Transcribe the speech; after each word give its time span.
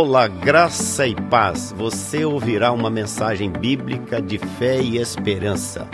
Olá, 0.00 0.28
graça 0.28 1.08
e 1.08 1.14
paz. 1.28 1.74
Você 1.76 2.24
ouvirá 2.24 2.70
uma 2.70 2.88
mensagem 2.88 3.50
bíblica 3.50 4.22
de 4.22 4.38
fé 4.38 4.80
e 4.80 4.96
esperança. 4.96 5.88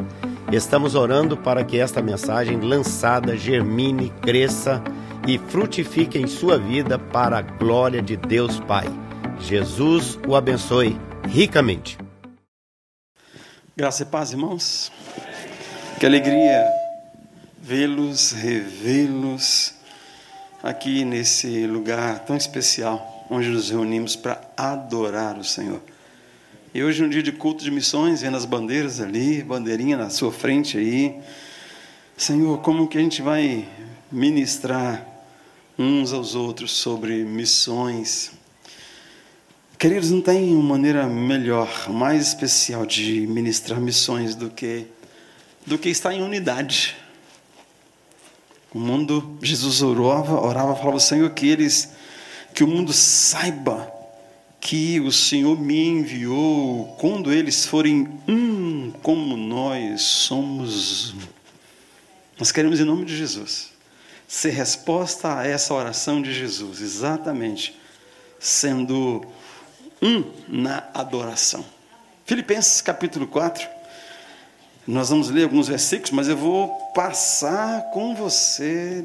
Estamos 0.52 0.94
orando 0.94 1.38
para 1.38 1.64
que 1.64 1.78
esta 1.78 2.02
mensagem 2.02 2.60
lançada 2.60 3.34
germine, 3.34 4.10
cresça 4.20 4.84
e 5.26 5.38
frutifique 5.38 6.18
em 6.18 6.26
sua 6.26 6.58
vida 6.58 6.98
para 6.98 7.38
a 7.38 7.40
glória 7.40 8.02
de 8.02 8.14
Deus 8.14 8.60
Pai. 8.60 8.84
Jesus 9.40 10.18
o 10.28 10.36
abençoe 10.36 11.00
ricamente. 11.26 11.96
Graça 13.74 14.02
e 14.02 14.06
paz, 14.06 14.32
irmãos. 14.32 14.92
Que 15.98 16.04
alegria 16.04 16.62
vê-los, 17.58 18.32
revê-los 18.32 19.72
aqui 20.62 21.06
nesse 21.06 21.66
lugar 21.66 22.18
tão 22.18 22.36
especial 22.36 23.13
onde 23.30 23.48
nos 23.48 23.70
reunimos 23.70 24.16
para 24.16 24.40
adorar 24.56 25.38
o 25.38 25.44
Senhor. 25.44 25.80
E 26.74 26.82
hoje 26.82 27.02
é 27.02 27.06
um 27.06 27.08
dia 27.08 27.22
de 27.22 27.32
culto 27.32 27.62
de 27.62 27.70
missões, 27.70 28.22
vendo 28.22 28.36
as 28.36 28.44
bandeiras 28.44 29.00
ali, 29.00 29.42
bandeirinha 29.42 29.96
na 29.96 30.10
sua 30.10 30.32
frente 30.32 30.76
aí. 30.76 31.16
Senhor, 32.16 32.58
como 32.62 32.88
que 32.88 32.98
a 32.98 33.00
gente 33.00 33.22
vai 33.22 33.68
ministrar 34.10 35.06
uns 35.78 36.12
aos 36.12 36.34
outros 36.34 36.72
sobre 36.72 37.24
missões? 37.24 38.32
Queridos, 39.78 40.10
não 40.10 40.20
tem 40.20 40.54
uma 40.54 40.62
maneira 40.62 41.06
melhor, 41.06 41.90
mais 41.90 42.28
especial 42.28 42.84
de 42.86 43.26
ministrar 43.26 43.80
missões 43.80 44.34
do 44.34 44.50
que 44.50 44.86
do 45.66 45.78
que 45.78 45.88
estar 45.88 46.12
em 46.12 46.22
unidade. 46.22 46.96
O 48.72 48.78
mundo, 48.78 49.38
Jesus 49.40 49.82
orava, 49.82 50.40
orava, 50.40 50.74
falava, 50.74 50.98
Senhor, 50.98 51.30
que 51.30 51.46
eles 51.48 51.92
que 52.54 52.62
o 52.62 52.68
mundo 52.68 52.92
saiba 52.92 53.92
que 54.60 55.00
o 55.00 55.12
Senhor 55.12 55.60
me 55.60 55.86
enviou 55.88 56.96
quando 56.98 57.32
eles 57.32 57.66
forem 57.66 58.08
um 58.26 58.92
como 59.02 59.36
nós 59.36 60.00
somos. 60.00 61.14
Nós 62.38 62.50
queremos, 62.50 62.80
em 62.80 62.84
nome 62.84 63.04
de 63.04 63.16
Jesus, 63.16 63.72
ser 64.26 64.50
resposta 64.50 65.38
a 65.38 65.46
essa 65.46 65.74
oração 65.74 66.22
de 66.22 66.32
Jesus, 66.32 66.80
exatamente, 66.80 67.78
sendo 68.38 69.26
um 70.00 70.24
na 70.48 70.88
adoração. 70.94 71.64
Filipenses 72.24 72.80
capítulo 72.80 73.26
4, 73.26 73.68
nós 74.86 75.10
vamos 75.10 75.28
ler 75.28 75.44
alguns 75.44 75.68
versículos, 75.68 76.10
mas 76.12 76.28
eu 76.28 76.36
vou 76.36 76.68
passar 76.94 77.90
com 77.90 78.14
você 78.14 79.04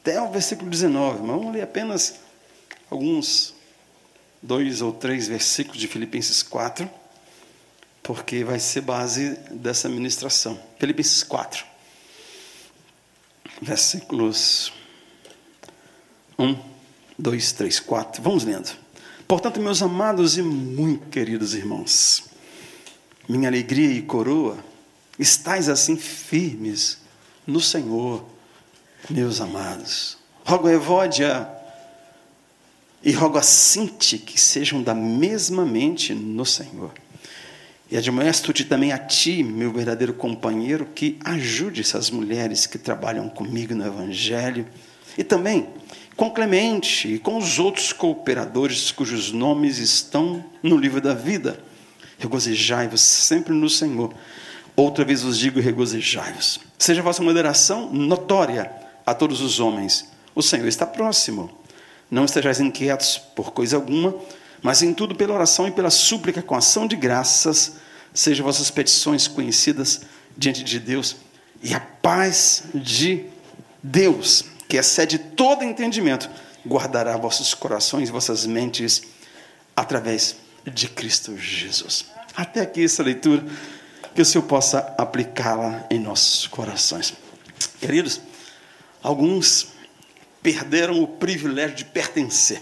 até 0.00 0.20
o 0.20 0.30
versículo 0.30 0.70
19, 0.70 1.20
mas 1.20 1.36
vamos 1.36 1.52
ler 1.52 1.62
apenas 1.62 2.20
alguns 2.90 3.54
dois 4.42 4.82
ou 4.82 4.92
três 4.92 5.28
versículos 5.28 5.80
de 5.80 5.86
Filipenses 5.86 6.42
4, 6.42 6.90
porque 8.02 8.42
vai 8.42 8.58
ser 8.58 8.80
base 8.80 9.38
dessa 9.50 9.88
ministração. 9.88 10.60
Filipenses 10.78 11.22
4, 11.22 11.64
versículos 13.62 14.72
1, 16.38 16.58
2, 17.18 17.52
3, 17.52 17.80
4. 17.80 18.22
Vamos 18.22 18.44
lendo. 18.44 18.76
Portanto, 19.28 19.60
meus 19.60 19.80
amados 19.80 20.36
e 20.36 20.42
muito 20.42 21.06
queridos 21.08 21.54
irmãos, 21.54 22.24
minha 23.28 23.48
alegria 23.48 23.92
e 23.92 24.02
coroa, 24.02 24.58
estais 25.16 25.68
assim 25.68 25.96
firmes 25.96 26.98
no 27.46 27.60
Senhor, 27.60 28.24
meus 29.08 29.40
amados. 29.40 30.18
Rogo 30.44 30.66
a 30.66 30.72
Evódia 30.72 31.59
e 33.02 33.12
rogo 33.12 33.38
a 33.38 33.42
Sinti 33.42 34.18
que 34.18 34.40
sejam 34.40 34.82
da 34.82 34.94
mesma 34.94 35.64
mente 35.64 36.14
no 36.14 36.44
Senhor. 36.44 36.92
E 37.90 37.96
admoesto-te 37.96 38.64
também 38.64 38.92
a 38.92 38.98
ti, 38.98 39.42
meu 39.42 39.72
verdadeiro 39.72 40.14
companheiro, 40.14 40.86
que 40.94 41.18
ajude 41.24 41.80
essas 41.80 42.08
mulheres 42.08 42.64
que 42.66 42.78
trabalham 42.78 43.28
comigo 43.28 43.74
no 43.74 43.84
Evangelho. 43.84 44.64
E 45.18 45.24
também 45.24 45.66
com 46.16 46.30
Clemente 46.30 47.14
e 47.14 47.18
com 47.18 47.38
os 47.38 47.58
outros 47.58 47.92
cooperadores 47.92 48.92
cujos 48.92 49.32
nomes 49.32 49.78
estão 49.78 50.44
no 50.62 50.76
livro 50.76 51.00
da 51.00 51.14
vida. 51.14 51.58
Regozijai-vos 52.18 53.00
sempre 53.00 53.52
no 53.54 53.68
Senhor. 53.68 54.14
Outra 54.76 55.04
vez 55.04 55.22
vos 55.22 55.36
digo: 55.36 55.58
regozijai-vos. 55.58 56.60
Seja 56.78 57.00
a 57.00 57.04
vossa 57.04 57.22
moderação 57.22 57.92
notória 57.92 58.70
a 59.04 59.14
todos 59.14 59.40
os 59.40 59.58
homens. 59.58 60.10
O 60.32 60.42
Senhor 60.42 60.68
está 60.68 60.86
próximo. 60.86 61.59
Não 62.10 62.24
estejais 62.24 62.60
inquietos 62.60 63.18
por 63.18 63.52
coisa 63.52 63.76
alguma, 63.76 64.14
mas 64.62 64.82
em 64.82 64.92
tudo 64.92 65.14
pela 65.14 65.34
oração 65.34 65.68
e 65.68 65.70
pela 65.70 65.90
súplica 65.90 66.42
com 66.42 66.54
ação 66.54 66.86
de 66.86 66.96
graças, 66.96 67.74
sejam 68.12 68.44
vossas 68.44 68.70
petições 68.70 69.28
conhecidas 69.28 70.02
diante 70.36 70.64
de 70.64 70.78
Deus, 70.78 71.16
e 71.62 71.74
a 71.74 71.80
paz 71.80 72.64
de 72.74 73.26
Deus, 73.82 74.44
que 74.68 74.76
excede 74.76 75.18
todo 75.18 75.64
entendimento, 75.64 76.28
guardará 76.66 77.16
vossos 77.16 77.54
corações 77.54 78.08
e 78.08 78.12
vossas 78.12 78.46
mentes 78.46 79.02
através 79.76 80.36
de 80.66 80.88
Cristo 80.88 81.36
Jesus. 81.36 82.06
Até 82.36 82.60
aqui 82.60 82.84
essa 82.84 83.02
leitura, 83.02 83.44
que 84.14 84.22
o 84.22 84.24
Senhor 84.24 84.44
possa 84.44 84.94
aplicá-la 84.98 85.86
em 85.90 85.98
nossos 85.98 86.46
corações. 86.46 87.14
Queridos, 87.80 88.20
alguns 89.02 89.68
perderam 90.42 91.02
o 91.02 91.06
privilégio 91.06 91.76
de 91.76 91.84
pertencer. 91.84 92.60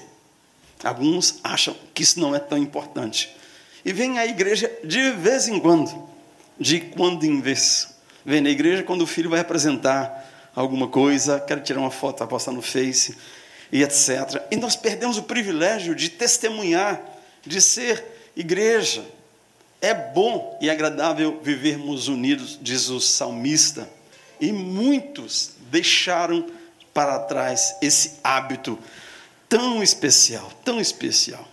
Alguns 0.82 1.40
acham 1.42 1.76
que 1.92 2.02
isso 2.02 2.20
não 2.20 2.34
é 2.34 2.38
tão 2.38 2.58
importante. 2.58 3.34
E 3.84 3.92
vem 3.92 4.18
à 4.18 4.26
igreja 4.26 4.70
de 4.84 5.10
vez 5.12 5.48
em 5.48 5.58
quando, 5.58 6.08
de 6.58 6.80
quando 6.80 7.24
em 7.24 7.40
vez. 7.40 7.96
Vem 8.24 8.40
na 8.40 8.50
igreja 8.50 8.82
quando 8.82 9.02
o 9.02 9.06
filho 9.06 9.30
vai 9.30 9.40
apresentar 9.40 10.50
alguma 10.54 10.88
coisa, 10.88 11.40
quer 11.40 11.62
tirar 11.62 11.80
uma 11.80 11.90
foto 11.90 12.26
postar 12.26 12.52
no 12.52 12.62
Face 12.62 13.16
e 13.70 13.82
etc. 13.82 14.42
E 14.50 14.56
nós 14.56 14.76
perdemos 14.76 15.18
o 15.18 15.22
privilégio 15.22 15.94
de 15.94 16.08
testemunhar, 16.08 17.00
de 17.44 17.60
ser 17.60 18.04
igreja. 18.36 19.04
É 19.80 19.94
bom 19.94 20.58
e 20.60 20.68
agradável 20.68 21.40
vivermos 21.42 22.08
unidos, 22.08 22.58
diz 22.60 22.88
o 22.88 23.00
salmista. 23.00 23.88
E 24.40 24.52
muitos 24.52 25.52
deixaram 25.70 26.46
para 26.92 27.18
trás 27.20 27.76
esse 27.80 28.12
hábito 28.22 28.78
tão 29.48 29.82
especial, 29.82 30.50
tão 30.64 30.80
especial. 30.80 31.46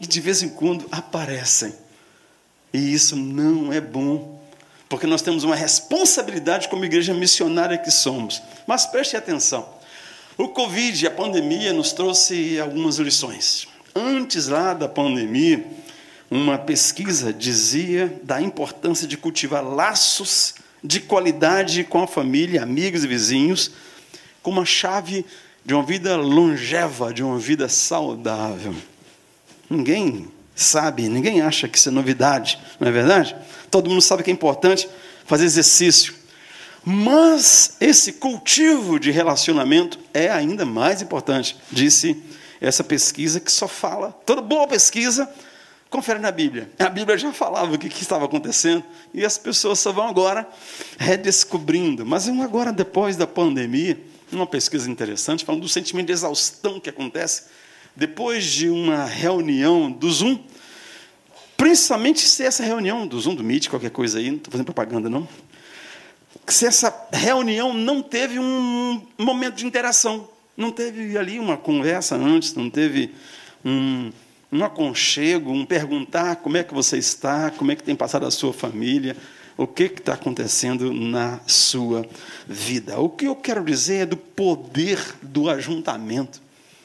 E 0.00 0.06
de 0.06 0.20
vez 0.20 0.42
em 0.42 0.48
quando 0.48 0.86
aparecem. 0.90 1.74
E 2.72 2.92
isso 2.92 3.14
não 3.14 3.72
é 3.72 3.80
bom, 3.80 4.40
porque 4.88 5.06
nós 5.06 5.22
temos 5.22 5.44
uma 5.44 5.54
responsabilidade 5.54 6.68
como 6.68 6.84
igreja 6.84 7.12
missionária 7.12 7.78
que 7.78 7.90
somos. 7.90 8.42
Mas 8.66 8.86
preste 8.86 9.16
atenção. 9.16 9.68
O 10.38 10.48
Covid, 10.48 11.06
a 11.06 11.10
pandemia, 11.10 11.72
nos 11.72 11.92
trouxe 11.92 12.58
algumas 12.58 12.96
lições. 12.96 13.68
Antes 13.94 14.48
lá 14.48 14.72
da 14.72 14.88
pandemia, 14.88 15.64
uma 16.30 16.56
pesquisa 16.56 17.30
dizia 17.30 18.18
da 18.22 18.40
importância 18.40 19.06
de 19.06 19.18
cultivar 19.18 19.62
laços 19.62 20.54
de 20.82 20.98
qualidade 20.98 21.84
com 21.84 22.02
a 22.02 22.06
família, 22.06 22.62
amigos 22.62 23.04
e 23.04 23.06
vizinhos, 23.06 23.70
como 24.42 24.60
a 24.60 24.64
chave 24.64 25.24
de 25.64 25.74
uma 25.74 25.82
vida 25.82 26.16
longeva, 26.16 27.12
de 27.12 27.22
uma 27.22 27.38
vida 27.38 27.68
saudável. 27.68 28.74
Ninguém 29.70 30.28
sabe, 30.54 31.08
ninguém 31.08 31.40
acha 31.40 31.68
que 31.68 31.78
isso 31.78 31.88
é 31.88 31.92
novidade, 31.92 32.58
não 32.78 32.88
é 32.88 32.90
verdade? 32.90 33.34
Todo 33.70 33.88
mundo 33.88 34.02
sabe 34.02 34.22
que 34.22 34.30
é 34.30 34.34
importante 34.34 34.88
fazer 35.24 35.44
exercício. 35.44 36.14
Mas 36.84 37.76
esse 37.80 38.14
cultivo 38.14 38.98
de 38.98 39.10
relacionamento 39.10 39.98
é 40.12 40.28
ainda 40.28 40.66
mais 40.66 41.00
importante, 41.00 41.56
disse 41.70 42.20
essa 42.60 42.82
pesquisa 42.82 43.40
que 43.40 43.50
só 43.50 43.68
fala, 43.68 44.12
toda 44.26 44.40
boa 44.40 44.66
pesquisa 44.66 45.28
confere 45.88 46.18
na 46.18 46.30
Bíblia. 46.30 46.70
A 46.78 46.88
Bíblia 46.88 47.18
já 47.18 47.32
falava 47.32 47.74
o 47.74 47.78
que, 47.78 47.88
que, 47.88 48.02
estava 48.02 48.24
acontecendo 48.24 48.82
e 49.12 49.24
as 49.24 49.36
pessoas 49.36 49.78
só 49.78 49.92
vão 49.92 50.08
agora 50.08 50.48
redescobrindo. 50.98 52.04
Mas 52.06 52.28
agora, 52.28 52.72
depois 52.72 53.14
da 53.14 53.26
pandemia, 53.26 53.98
uma 54.36 54.46
pesquisa 54.46 54.90
interessante 54.90 55.44
falando 55.44 55.62
do 55.62 55.68
sentimento 55.68 56.06
de 56.06 56.12
exaustão 56.12 56.80
que 56.80 56.90
acontece 56.90 57.44
depois 57.94 58.44
de 58.44 58.68
uma 58.68 59.04
reunião 59.04 59.90
do 59.90 60.10
Zoom, 60.10 60.38
principalmente 61.56 62.20
se 62.20 62.42
essa 62.42 62.62
reunião 62.62 63.06
do 63.06 63.20
Zoom, 63.20 63.34
do 63.34 63.44
Meet, 63.44 63.68
qualquer 63.68 63.90
coisa 63.90 64.18
aí, 64.18 64.30
não 64.30 64.38
estou 64.38 64.50
fazendo 64.50 64.66
propaganda 64.66 65.10
não, 65.10 65.28
se 66.46 66.66
essa 66.66 66.94
reunião 67.12 67.72
não 67.72 68.02
teve 68.02 68.38
um 68.38 69.06
momento 69.18 69.56
de 69.56 69.66
interação, 69.66 70.28
não 70.56 70.70
teve 70.70 71.16
ali 71.16 71.38
uma 71.38 71.56
conversa 71.56 72.16
antes, 72.16 72.54
não 72.54 72.68
teve 72.68 73.14
um, 73.64 74.10
um 74.50 74.64
aconchego, 74.64 75.52
um 75.52 75.64
perguntar 75.64 76.36
como 76.36 76.56
é 76.56 76.64
que 76.64 76.74
você 76.74 76.98
está, 76.98 77.50
como 77.50 77.70
é 77.70 77.76
que 77.76 77.82
tem 77.82 77.94
passado 77.94 78.26
a 78.26 78.30
sua 78.30 78.52
família, 78.52 79.16
o 79.62 79.66
que 79.66 79.84
está 79.84 80.14
acontecendo 80.14 80.92
na 80.92 81.40
sua 81.46 82.04
vida. 82.46 82.98
O 82.98 83.08
que 83.08 83.26
eu 83.26 83.36
quero 83.36 83.64
dizer 83.64 84.02
é 84.02 84.06
do 84.06 84.16
poder 84.16 84.98
do 85.22 85.48
ajuntamento. 85.48 86.40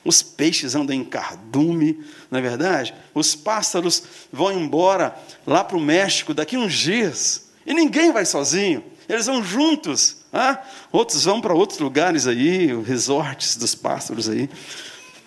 Os 0.06 0.21
peixes 0.21 0.75
andam 0.75 0.95
em 0.95 1.03
cardume, 1.03 2.03
não 2.29 2.39
é 2.39 2.41
verdade? 2.41 2.94
Os 3.13 3.35
pássaros 3.35 4.03
vão 4.31 4.51
embora 4.51 5.18
lá 5.45 5.63
para 5.63 5.75
o 5.75 5.81
México 5.81 6.33
daqui 6.33 6.56
uns 6.56 6.74
dias. 6.74 7.50
E 7.65 7.74
ninguém 7.74 8.13
vai 8.13 8.25
sozinho, 8.25 8.83
eles 9.09 9.25
vão 9.25 9.44
juntos. 9.44 10.18
Ah, 10.31 10.63
outros 10.91 11.24
vão 11.24 11.41
para 11.41 11.53
outros 11.53 11.79
lugares 11.79 12.27
aí, 12.27 12.68
resorts 12.83 13.57
dos 13.57 13.75
pássaros 13.75 14.29
aí. 14.29 14.50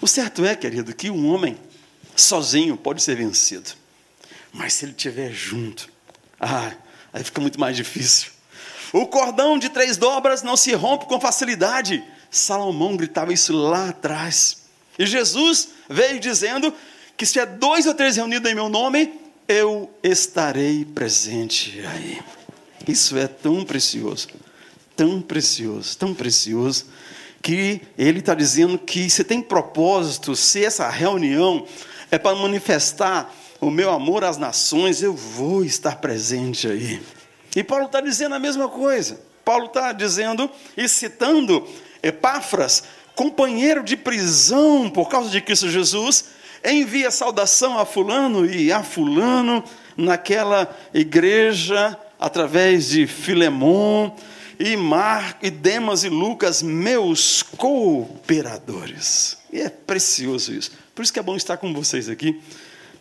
O 0.01 0.07
certo 0.07 0.45
é, 0.45 0.55
querido, 0.55 0.95
que 0.95 1.11
um 1.11 1.29
homem 1.29 1.59
sozinho 2.17 2.77
pode 2.77 3.03
ser 3.03 3.17
vencido. 3.17 3.71
Mas 4.53 4.75
se 4.75 4.85
ele 4.85 4.93
estiver 4.93 5.33
junto, 5.33 5.89
ah, 6.41 6.73
aí 7.13 7.25
fica 7.25 7.41
muito 7.41 7.59
mais 7.59 7.77
difícil. 7.77 8.31
O 8.93 9.07
cordão 9.07 9.59
de 9.59 9.69
três 9.69 9.97
dobras 9.97 10.43
não 10.43 10.57
se 10.57 10.73
rompe 10.75 11.07
com 11.07 11.21
facilidade. 11.21 12.03
Salomão 12.31 12.97
gritava 12.97 13.33
isso 13.33 13.53
lá 13.53 13.91
atrás. 13.91 14.59
E 14.99 15.07
Jesus 15.07 15.69
veio 15.89 16.19
dizendo 16.19 16.75
que 17.17 17.25
se 17.25 17.39
é 17.39 17.47
dois 17.47 17.87
ou 17.87 17.95
três 17.95 18.17
reunidos 18.17 18.51
em 18.51 18.55
meu 18.55 18.69
nome, 18.69 19.13
eu 19.47 19.91
estarei 20.03 20.85
presente 20.85 21.81
aí. 21.87 22.21
Isso 22.87 23.17
é 23.17 23.27
tão 23.27 23.65
precioso, 23.65 24.29
tão 24.97 25.21
precioso, 25.21 25.97
tão 25.99 26.15
precioso, 26.15 26.87
que 27.43 27.81
ele 27.97 28.21
está 28.21 28.35
dizendo 28.35 28.79
que 28.79 29.09
se 29.09 29.25
tem 29.25 29.41
propósito, 29.41 30.37
se 30.37 30.65
essa 30.65 30.89
reunião 30.89 31.67
é 32.11 32.19
para 32.19 32.37
manifestar 32.37 33.33
o 33.61 33.71
meu 33.71 33.91
amor 33.91 34.25
às 34.25 34.39
nações, 34.39 35.03
eu 35.03 35.15
vou 35.15 35.65
estar 35.65 35.97
presente 35.97 36.67
aí. 36.67 37.03
E 37.55 37.63
Paulo 37.63 37.87
está 37.87 38.01
dizendo 38.01 38.35
a 38.35 38.39
mesma 38.39 38.69
coisa. 38.69 39.21
Paulo 39.45 39.67
está 39.67 39.93
dizendo 39.93 40.51
e 40.77 40.89
citando 40.89 41.67
Epáfras, 42.03 42.85
companheiro 43.15 43.83
de 43.83 43.97
prisão 43.97 44.89
por 44.89 45.09
causa 45.09 45.29
de 45.29 45.41
Cristo 45.41 45.69
Jesus, 45.69 46.27
envia 46.65 47.11
saudação 47.11 47.79
a 47.79 47.85
Fulano 47.85 48.47
e 48.47 48.73
a 48.73 48.83
Fulano 48.83 49.63
naquela 49.97 50.75
igreja 50.95 51.99
através 52.19 52.89
de 52.89 53.07
Filemon 53.07 54.15
e 54.59 54.77
Mar 54.77 55.39
e 55.43 55.51
Demas 55.51 56.05
e 56.05 56.09
Lucas, 56.09 56.63
meus 56.63 57.43
cooperadores. 57.43 59.39
E 59.53 59.61
é 59.61 59.71
precioso 59.71 60.53
isso. 60.53 60.71
Por 60.95 61.03
isso 61.03 61.13
que 61.13 61.19
é 61.19 61.23
bom 61.23 61.35
estar 61.35 61.57
com 61.57 61.73
vocês 61.73 62.09
aqui. 62.09 62.41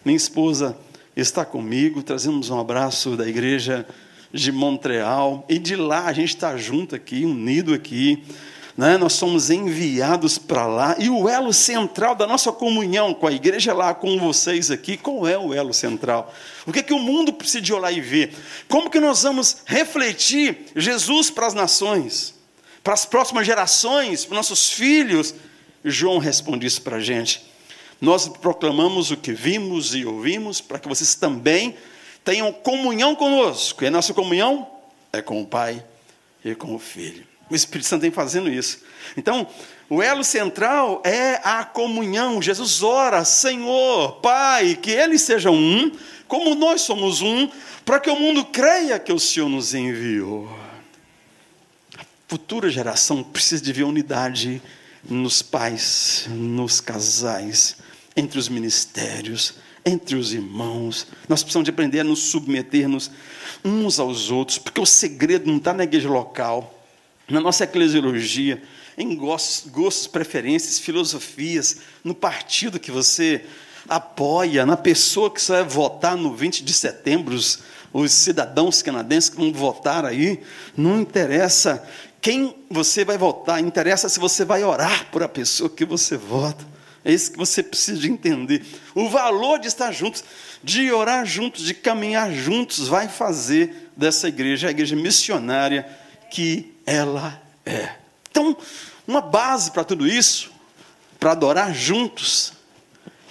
Minha 0.03 0.15
esposa 0.15 0.77
está 1.13 1.43
comigo, 1.43 2.01
trazemos 2.01 2.49
um 2.49 2.57
abraço 2.57 3.17
da 3.17 3.27
igreja 3.27 3.85
de 4.33 4.49
Montreal, 4.49 5.45
e 5.49 5.59
de 5.59 5.75
lá 5.75 6.05
a 6.05 6.13
gente 6.13 6.29
está 6.29 6.55
junto 6.55 6.95
aqui, 6.95 7.25
unido 7.25 7.73
aqui. 7.73 8.23
Né? 8.77 8.97
Nós 8.97 9.11
somos 9.11 9.49
enviados 9.49 10.37
para 10.37 10.65
lá, 10.65 10.95
e 10.97 11.09
o 11.09 11.27
elo 11.27 11.51
central 11.51 12.15
da 12.15 12.25
nossa 12.25 12.49
comunhão 12.49 13.13
com 13.13 13.27
a 13.27 13.31
igreja 13.33 13.73
lá, 13.73 13.93
com 13.93 14.17
vocês 14.17 14.71
aqui, 14.71 14.95
qual 14.95 15.27
é 15.27 15.37
o 15.37 15.53
elo 15.53 15.73
central? 15.73 16.33
O 16.65 16.71
que, 16.71 16.79
é 16.79 16.83
que 16.83 16.93
o 16.93 16.99
mundo 16.99 17.33
precisa 17.33 17.61
de 17.61 17.73
olhar 17.73 17.91
e 17.91 17.99
ver? 17.99 18.33
Como 18.69 18.89
que 18.89 19.01
nós 19.01 19.23
vamos 19.23 19.63
refletir 19.65 20.67
Jesus 20.77 21.29
para 21.29 21.47
as 21.47 21.53
nações, 21.53 22.35
para 22.81 22.93
as 22.93 23.03
próximas 23.03 23.45
gerações, 23.45 24.23
para 24.23 24.37
nossos 24.37 24.69
filhos? 24.69 25.35
João 25.83 26.19
responde 26.19 26.65
isso 26.65 26.81
para 26.81 26.97
a 26.97 27.01
gente. 27.01 27.48
Nós 28.01 28.27
proclamamos 28.27 29.11
o 29.11 29.17
que 29.17 29.33
vimos 29.33 29.93
e 29.93 30.05
ouvimos, 30.05 30.61
para 30.61 30.79
que 30.79 30.87
vocês 30.87 31.15
também 31.15 31.75
tenham 32.23 32.51
comunhão 32.51 33.15
conosco. 33.15 33.83
E 33.83 33.87
a 33.87 33.91
nossa 33.91 34.13
comunhão 34.13 34.67
é 35.11 35.21
com 35.21 35.41
o 35.41 35.45
Pai 35.45 35.83
e 36.43 36.55
com 36.55 36.75
o 36.75 36.79
Filho. 36.79 37.27
O 37.49 37.55
Espírito 37.55 37.87
Santo 37.87 38.01
vem 38.01 38.11
fazendo 38.11 38.49
isso. 38.49 38.79
Então, 39.17 39.47
o 39.89 40.03
elo 40.03 40.23
central 40.23 41.01
é 41.03 41.41
a 41.43 41.65
comunhão. 41.65 42.41
Jesus 42.41 42.83
ora, 42.83 43.25
Senhor, 43.25 44.17
Pai, 44.21 44.75
que 44.75 44.91
eles 44.91 45.23
sejam 45.23 45.55
um, 45.55 45.91
como 46.27 46.53
nós 46.53 46.81
somos 46.81 47.21
um, 47.21 47.49
para 47.83 47.99
que 47.99 48.09
o 48.09 48.19
mundo 48.19 48.45
creia 48.45 48.99
que 48.99 49.11
o 49.11 49.19
Senhor 49.19 49.49
nos 49.49 49.73
enviou. 49.73 50.47
A 51.97 52.05
futura 52.27 52.69
geração 52.69 53.23
precisa 53.23 53.63
de 53.63 53.73
ver 53.73 53.83
unidade 53.83 54.61
nos 55.03 55.41
pais, 55.41 56.27
nos 56.29 56.79
casais, 56.79 57.77
entre 58.19 58.37
os 58.37 58.49
ministérios, 58.49 59.55
entre 59.85 60.15
os 60.15 60.33
irmãos. 60.33 61.07
Nós 61.27 61.41
precisamos 61.41 61.65
de 61.65 61.71
aprender 61.71 62.01
a 62.01 62.03
nos 62.03 62.19
submetermos 62.19 63.09
uns 63.63 63.99
aos 63.99 64.29
outros, 64.29 64.57
porque 64.57 64.81
o 64.81 64.85
segredo 64.85 65.47
não 65.47 65.57
está 65.57 65.73
na 65.73 65.83
igreja 65.83 66.09
local, 66.09 66.83
na 67.29 67.39
nossa 67.39 67.63
eclesiologia, 67.63 68.61
em 68.97 69.15
gostos, 69.15 69.71
gostos, 69.71 70.07
preferências, 70.07 70.79
filosofias, 70.79 71.77
no 72.03 72.13
partido 72.13 72.79
que 72.79 72.91
você 72.91 73.45
apoia, 73.87 74.65
na 74.65 74.75
pessoa 74.75 75.31
que 75.31 75.41
você 75.41 75.53
vai 75.53 75.63
votar 75.63 76.17
no 76.17 76.35
20 76.35 76.63
de 76.63 76.73
setembro, 76.73 77.33
os, 77.33 77.59
os 77.93 78.11
cidadãos 78.11 78.81
canadenses 78.81 79.29
que 79.29 79.37
vão 79.37 79.53
votar 79.53 80.03
aí, 80.05 80.41
não 80.75 80.99
interessa 80.99 81.87
quem 82.21 82.55
você 82.69 83.05
vai 83.05 83.17
votar, 83.17 83.61
interessa 83.61 84.09
se 84.09 84.19
você 84.19 84.43
vai 84.43 84.63
orar 84.63 85.09
por 85.09 85.23
a 85.23 85.29
pessoa 85.29 85.69
que 85.69 85.85
você 85.85 86.17
vota. 86.17 86.78
É 87.03 87.11
isso 87.13 87.31
que 87.31 87.37
você 87.37 87.63
precisa 87.63 87.99
de 87.99 88.09
entender. 88.11 88.65
O 88.93 89.09
valor 89.09 89.59
de 89.59 89.67
estar 89.67 89.91
juntos, 89.91 90.23
de 90.63 90.91
orar 90.91 91.25
juntos, 91.25 91.63
de 91.63 91.73
caminhar 91.73 92.31
juntos, 92.33 92.87
vai 92.87 93.07
fazer 93.07 93.91
dessa 93.95 94.27
igreja 94.27 94.67
a 94.67 94.71
igreja 94.71 94.95
missionária 94.95 95.87
que 96.29 96.73
ela 96.85 97.41
é. 97.65 97.95
Então, 98.29 98.55
uma 99.07 99.21
base 99.21 99.71
para 99.71 99.83
tudo 99.83 100.07
isso, 100.07 100.51
para 101.19 101.31
adorar 101.31 101.73
juntos, 101.73 102.53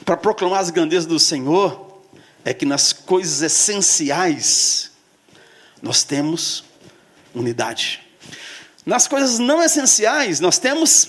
para 0.05 0.17
proclamar 0.17 0.61
as 0.61 0.70
grandezas 0.70 1.06
do 1.06 1.19
Senhor, 1.19 2.03
é 2.44 2.55
que 2.55 2.65
nas 2.65 2.93
coisas 2.93 3.43
essenciais 3.43 4.91
nós 5.82 6.03
temos 6.03 6.65
unidade. 7.35 8.00
Nas 8.85 9.06
coisas 9.06 9.38
não 9.38 9.62
essenciais 9.62 10.41
nós 10.41 10.59
temos 10.59 11.09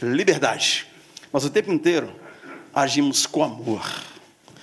liberdade. 0.00 0.86
Mas 1.32 1.44
o 1.44 1.50
tempo 1.50 1.72
inteiro 1.72 2.12
agimos 2.74 3.26
com 3.26 3.42
amor, 3.42 3.84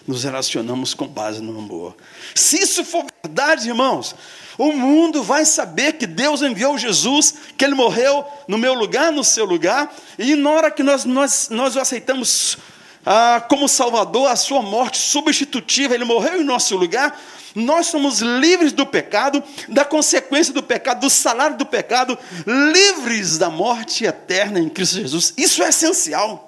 nos 0.05 0.23
relacionamos 0.23 0.93
com 0.93 1.07
base 1.07 1.41
no 1.41 1.57
amor. 1.57 1.95
Se 2.33 2.61
isso 2.61 2.83
for 2.83 3.05
verdade, 3.23 3.67
irmãos, 3.67 4.15
o 4.57 4.71
mundo 4.71 5.21
vai 5.21 5.45
saber 5.45 5.93
que 5.93 6.07
Deus 6.07 6.41
enviou 6.41 6.77
Jesus, 6.77 7.35
que 7.57 7.63
Ele 7.63 7.75
morreu 7.75 8.25
no 8.47 8.57
meu 8.57 8.73
lugar, 8.73 9.11
no 9.11 9.23
seu 9.23 9.45
lugar, 9.45 9.93
e 10.17 10.35
na 10.35 10.49
hora 10.49 10.71
que 10.71 10.81
nós, 10.81 11.05
nós, 11.05 11.49
nós 11.49 11.75
o 11.75 11.79
aceitamos 11.79 12.57
ah, 13.05 13.45
como 13.47 13.69
Salvador, 13.69 14.29
a 14.29 14.35
sua 14.35 14.61
morte 14.61 14.97
substitutiva, 14.97 15.93
Ele 15.93 16.05
morreu 16.05 16.41
em 16.41 16.43
nosso 16.43 16.75
lugar, 16.75 17.17
nós 17.53 17.88
somos 17.88 18.19
livres 18.19 18.71
do 18.71 18.86
pecado, 18.86 19.43
da 19.67 19.86
consequência 19.86 20.53
do 20.53 20.62
pecado, 20.62 21.01
do 21.01 21.09
salário 21.09 21.57
do 21.57 21.65
pecado, 21.65 22.17
livres 22.45 23.38
da 23.38 23.50
morte 23.50 24.05
eterna 24.05 24.59
em 24.59 24.69
Cristo 24.69 24.95
Jesus. 24.97 25.33
Isso 25.38 25.63
é 25.63 25.69
essencial. 25.69 26.47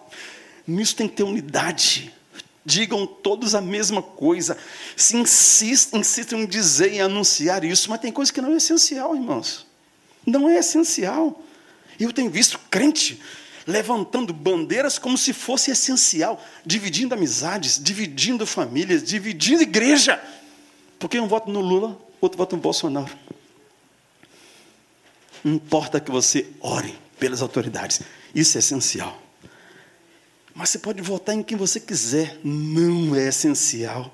Nisso 0.70 0.96
tem 0.96 1.08
que 1.08 1.16
ter 1.16 1.24
unidade. 1.24 2.14
Digam 2.64 3.08
todos 3.08 3.56
a 3.56 3.62
mesma 3.62 4.04
coisa. 4.04 4.56
Se 4.96 5.18
insistem, 5.18 6.04
em 6.42 6.46
dizer 6.46 6.94
e 6.94 7.00
anunciar 7.00 7.64
isso, 7.64 7.90
mas 7.90 8.00
tem 8.00 8.12
coisa 8.12 8.32
que 8.32 8.40
não 8.40 8.54
é 8.54 8.58
essencial, 8.58 9.16
irmãos. 9.16 9.66
Não 10.26 10.48
é 10.48 10.60
essencial. 10.60 11.44
Eu 12.00 12.14
tenho 12.14 12.30
visto 12.30 12.60
crente 12.70 13.20
levantando 13.66 14.32
bandeiras 14.32 15.00
como 15.00 15.18
se 15.18 15.34
fosse 15.34 15.72
essencial, 15.72 16.44
dividindo 16.64 17.16
amizades, 17.16 17.82
dividindo 17.82 18.46
famílias, 18.46 19.04
dividindo 19.04 19.64
igreja. 19.64 20.22
Porque 21.00 21.20
um 21.20 21.28
voto 21.28 21.50
no 21.50 21.62
Lula, 21.62 22.00
outro 22.22 22.38
voto 22.38 22.56
no 22.56 22.62
Bolsonaro. 22.62 23.12
Não 25.44 25.56
importa 25.56 26.00
que 26.00 26.12
você 26.12 26.48
ore 26.60 26.96
pelas 27.20 27.42
autoridades, 27.42 28.02
isso 28.36 28.58
é 28.58 28.60
essencial. 28.60 29.29
Mas 30.60 30.72
você 30.72 30.80
pode 30.80 31.02
votar 31.02 31.34
em 31.34 31.42
quem 31.42 31.58
você 31.58 31.80
quiser. 31.80 32.38
Não 32.44 33.16
é 33.16 33.30
essencial. 33.30 34.14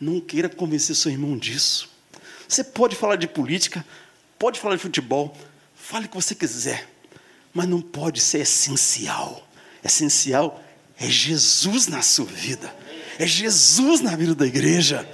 Não 0.00 0.18
queira 0.18 0.48
convencer 0.48 0.96
seu 0.96 1.12
irmão 1.12 1.36
disso. 1.36 1.90
Você 2.48 2.64
pode 2.64 2.96
falar 2.96 3.16
de 3.16 3.28
política, 3.28 3.84
pode 4.38 4.58
falar 4.58 4.76
de 4.76 4.82
futebol, 4.82 5.36
fale 5.76 6.06
o 6.06 6.08
que 6.08 6.14
você 6.14 6.34
quiser, 6.34 6.88
mas 7.52 7.68
não 7.68 7.82
pode 7.82 8.18
ser 8.18 8.40
essencial. 8.40 9.46
Essencial 9.84 10.58
é 10.98 11.06
Jesus 11.06 11.86
na 11.86 12.00
sua 12.00 12.24
vida, 12.24 12.74
é 13.18 13.26
Jesus 13.26 14.00
na 14.00 14.16
vida 14.16 14.34
da 14.34 14.46
igreja. 14.46 15.06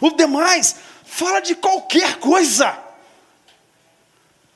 O 0.00 0.10
demais, 0.12 0.76
fala 1.04 1.40
de 1.40 1.56
qualquer 1.56 2.20
coisa, 2.20 2.78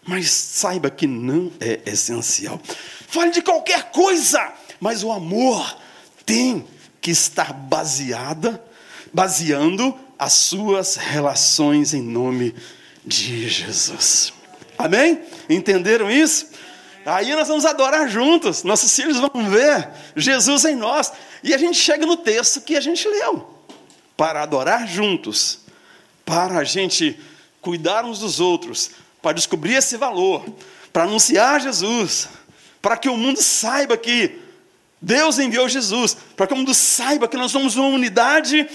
mas 0.06 0.30
saiba 0.30 0.90
que 0.90 1.08
não 1.08 1.52
é 1.58 1.80
essencial. 1.86 2.60
Fale 3.08 3.32
de 3.32 3.42
qualquer 3.42 3.90
coisa, 3.90 4.54
mas 4.84 5.02
o 5.02 5.10
amor 5.10 5.78
tem 6.26 6.62
que 7.00 7.10
estar 7.10 7.54
baseada, 7.54 8.62
baseando 9.14 9.98
as 10.18 10.34
suas 10.34 10.96
relações 10.96 11.94
em 11.94 12.02
nome 12.02 12.54
de 13.02 13.48
Jesus. 13.48 14.34
Amém? 14.76 15.22
Entenderam 15.48 16.10
isso? 16.10 16.48
Aí 17.06 17.34
nós 17.34 17.48
vamos 17.48 17.64
adorar 17.64 18.10
juntos, 18.10 18.62
nossos 18.62 18.94
filhos 18.94 19.16
vão 19.16 19.48
ver 19.48 19.88
Jesus 20.14 20.66
em 20.66 20.76
nós. 20.76 21.14
E 21.42 21.54
a 21.54 21.58
gente 21.58 21.78
chega 21.78 22.04
no 22.04 22.18
texto 22.18 22.60
que 22.60 22.76
a 22.76 22.80
gente 22.82 23.08
leu. 23.08 23.58
Para 24.18 24.42
adorar 24.42 24.86
juntos, 24.86 25.60
para 26.26 26.58
a 26.58 26.64
gente 26.64 27.18
cuidar 27.62 28.04
uns 28.04 28.18
dos 28.18 28.38
outros, 28.38 28.90
para 29.22 29.32
descobrir 29.32 29.76
esse 29.76 29.96
valor, 29.96 30.44
para 30.92 31.04
anunciar 31.04 31.58
Jesus, 31.58 32.28
para 32.82 32.98
que 32.98 33.08
o 33.08 33.16
mundo 33.16 33.40
saiba 33.40 33.96
que 33.96 34.44
Deus 35.04 35.38
enviou 35.38 35.68
Jesus, 35.68 36.16
para 36.34 36.46
que 36.46 36.54
o 36.54 36.56
mundo 36.56 36.72
saiba 36.72 37.28
que 37.28 37.36
nós 37.36 37.52
somos 37.52 37.76
uma 37.76 37.88
unidade, 37.88 38.66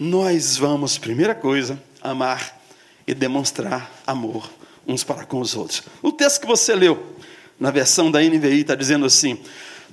nós 0.00 0.56
vamos, 0.56 0.96
primeira 0.96 1.34
coisa, 1.34 1.78
amar 2.00 2.58
e 3.06 3.12
demonstrar 3.12 3.90
amor 4.06 4.50
uns 4.86 5.04
para 5.04 5.26
com 5.26 5.40
os 5.40 5.54
outros. 5.54 5.82
O 6.00 6.10
texto 6.10 6.40
que 6.40 6.46
você 6.46 6.74
leu, 6.74 7.14
na 7.60 7.70
versão 7.70 8.10
da 8.10 8.18
NVI, 8.18 8.62
está 8.62 8.74
dizendo 8.74 9.04
assim: 9.04 9.38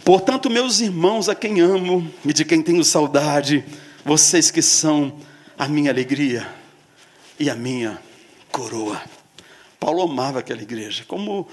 Portanto, 0.05 0.49
meus 0.49 0.79
irmãos, 0.79 1.27
a 1.27 1.35
quem 1.35 1.59
amo 1.59 2.09
e 2.23 2.31
de 2.31 2.45
quem 2.45 2.61
tenho 2.61 2.83
saudade, 2.85 3.65
vocês 4.05 4.49
que 4.49 4.61
são 4.61 5.19
a 5.57 5.67
minha 5.67 5.91
alegria 5.91 6.47
e 7.37 7.49
a 7.49 7.55
minha 7.55 7.99
coroa. 8.49 9.01
Paulo 9.77 10.03
amava 10.03 10.39
aquela 10.39 10.61
igreja, 10.61 11.03
como 11.05 11.49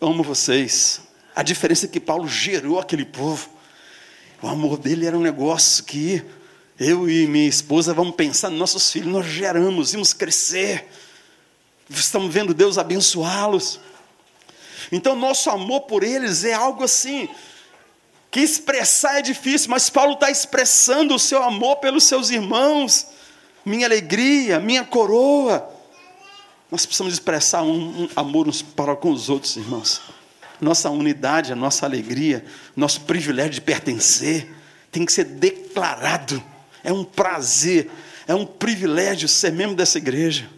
amo 0.00 0.22
vocês. 0.22 1.07
A 1.38 1.42
diferença 1.44 1.86
é 1.86 1.88
que 1.88 2.00
Paulo 2.00 2.26
gerou 2.26 2.80
aquele 2.80 3.04
povo. 3.04 3.48
O 4.42 4.48
amor 4.48 4.76
dele 4.76 5.06
era 5.06 5.16
um 5.16 5.20
negócio 5.20 5.84
que 5.84 6.20
eu 6.76 7.08
e 7.08 7.28
minha 7.28 7.48
esposa 7.48 7.94
vamos 7.94 8.16
pensar 8.16 8.50
nos 8.50 8.58
nossos 8.58 8.90
filhos, 8.90 9.12
nós 9.12 9.24
geramos, 9.24 9.92
vimos 9.92 10.12
crescer. 10.12 10.88
Estamos 11.88 12.34
vendo 12.34 12.52
Deus 12.52 12.76
abençoá-los. 12.76 13.78
Então, 14.90 15.14
nosso 15.14 15.48
amor 15.48 15.82
por 15.82 16.02
eles 16.02 16.42
é 16.42 16.54
algo 16.54 16.82
assim, 16.82 17.28
que 18.32 18.40
expressar 18.40 19.20
é 19.20 19.22
difícil, 19.22 19.70
mas 19.70 19.88
Paulo 19.88 20.14
está 20.14 20.32
expressando 20.32 21.14
o 21.14 21.20
seu 21.20 21.40
amor 21.44 21.76
pelos 21.76 22.02
seus 22.02 22.30
irmãos, 22.30 23.06
minha 23.64 23.86
alegria, 23.86 24.58
minha 24.58 24.84
coroa. 24.84 25.72
Nós 26.68 26.84
precisamos 26.84 27.12
expressar 27.12 27.62
um, 27.62 28.02
um 28.02 28.08
amor 28.16 28.48
uns 28.48 28.60
para 28.60 28.96
com 28.96 29.12
os 29.12 29.28
outros, 29.28 29.56
irmãos. 29.56 30.17
Nossa 30.60 30.90
unidade, 30.90 31.52
a 31.52 31.56
nossa 31.56 31.86
alegria, 31.86 32.44
nosso 32.74 33.02
privilégio 33.02 33.52
de 33.52 33.60
pertencer, 33.60 34.48
tem 34.90 35.04
que 35.04 35.12
ser 35.12 35.24
declarado. 35.24 36.42
É 36.82 36.92
um 36.92 37.04
prazer, 37.04 37.90
é 38.26 38.34
um 38.34 38.46
privilégio 38.46 39.28
ser 39.28 39.52
membro 39.52 39.76
dessa 39.76 39.98
igreja. 39.98 40.48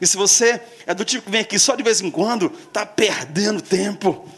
E 0.00 0.06
se 0.06 0.16
você 0.16 0.60
é 0.86 0.92
do 0.92 1.04
tipo 1.04 1.26
que 1.26 1.30
vem 1.30 1.40
aqui 1.40 1.58
só 1.58 1.76
de 1.76 1.82
vez 1.82 2.00
em 2.00 2.10
quando, 2.10 2.52
está 2.66 2.84
perdendo 2.84 3.62
tempo. 3.62 4.28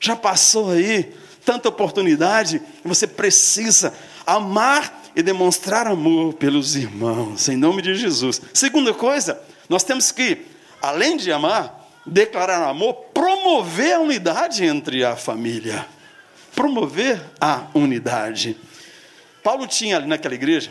Já 0.00 0.16
passou 0.16 0.72
aí 0.72 1.14
tanta 1.44 1.68
oportunidade, 1.68 2.60
você 2.84 3.06
precisa 3.06 3.94
amar 4.26 5.02
e 5.14 5.22
demonstrar 5.22 5.86
amor 5.86 6.34
pelos 6.34 6.74
irmãos, 6.74 7.48
em 7.48 7.56
nome 7.56 7.82
de 7.82 7.94
Jesus. 7.94 8.40
Segunda 8.52 8.92
coisa, 8.92 9.40
nós 9.68 9.84
temos 9.84 10.10
que, 10.10 10.44
além 10.82 11.16
de 11.16 11.30
amar, 11.30 11.83
declarar 12.06 12.68
amor, 12.68 12.94
promover 13.12 13.94
a 13.94 14.00
unidade 14.00 14.64
entre 14.64 15.04
a 15.04 15.16
família. 15.16 15.86
Promover 16.54 17.20
a 17.40 17.66
unidade. 17.74 18.56
Paulo 19.42 19.66
tinha 19.66 19.96
ali 19.96 20.06
naquela 20.06 20.34
igreja 20.34 20.70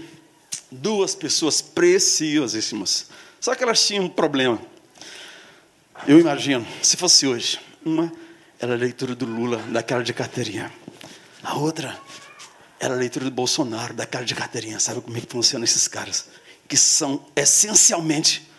duas 0.72 1.14
pessoas 1.14 1.62
preciosíssimas. 1.62 3.08
Só 3.40 3.54
que 3.54 3.64
elas 3.64 3.86
tinham 3.86 4.06
um 4.06 4.10
problema. 4.10 4.60
Eu 6.08 6.20
imagino, 6.20 6.66
se 6.82 6.98
fosse 6.98 7.28
hoje, 7.28 7.60
uma 7.86 8.12
era 8.60 8.74
a 8.74 8.78
leitura 8.78 9.14
do 9.14 9.26
Lula, 9.26 9.58
daquela 9.70 10.04
de 10.04 10.14
carteirinha. 10.14 10.72
A 11.44 11.56
outra 11.56 11.98
era 12.80 12.94
a 12.94 12.98
leitura 12.98 13.26
do 13.26 13.32
Bolsonaro, 13.32 13.94
daquela 13.94 14.26
de 14.26 14.34
carteirinha. 14.34 14.80
Sabe 14.80 15.02
como 15.02 15.18
é 15.18 15.22
que 15.22 15.28
funcionam 15.28 15.66
esses 15.66 15.88
caras? 15.88 16.28
Que 16.68 16.78
são 16.78 17.26
essencialmente 17.36 18.50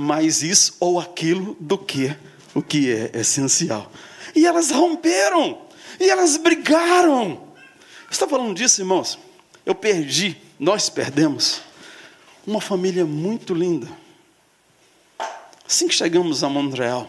mais 0.00 0.42
isso 0.42 0.76
ou 0.80 0.98
aquilo 0.98 1.56
do 1.60 1.78
que 1.78 2.14
o 2.54 2.62
que 2.62 2.92
é 2.92 3.10
essencial. 3.14 3.90
E 4.34 4.46
elas 4.46 4.70
romperam, 4.70 5.62
e 5.98 6.08
elas 6.08 6.36
brigaram. 6.36 7.48
Está 8.10 8.26
falando 8.26 8.54
disso, 8.54 8.80
irmãos? 8.80 9.18
Eu 9.64 9.74
perdi, 9.74 10.36
nós 10.58 10.88
perdemos 10.88 11.60
uma 12.46 12.60
família 12.60 13.04
muito 13.04 13.54
linda 13.54 13.88
Assim 15.70 15.86
que 15.86 15.94
chegamos 15.94 16.42
a 16.42 16.48
Montreal, 16.48 17.08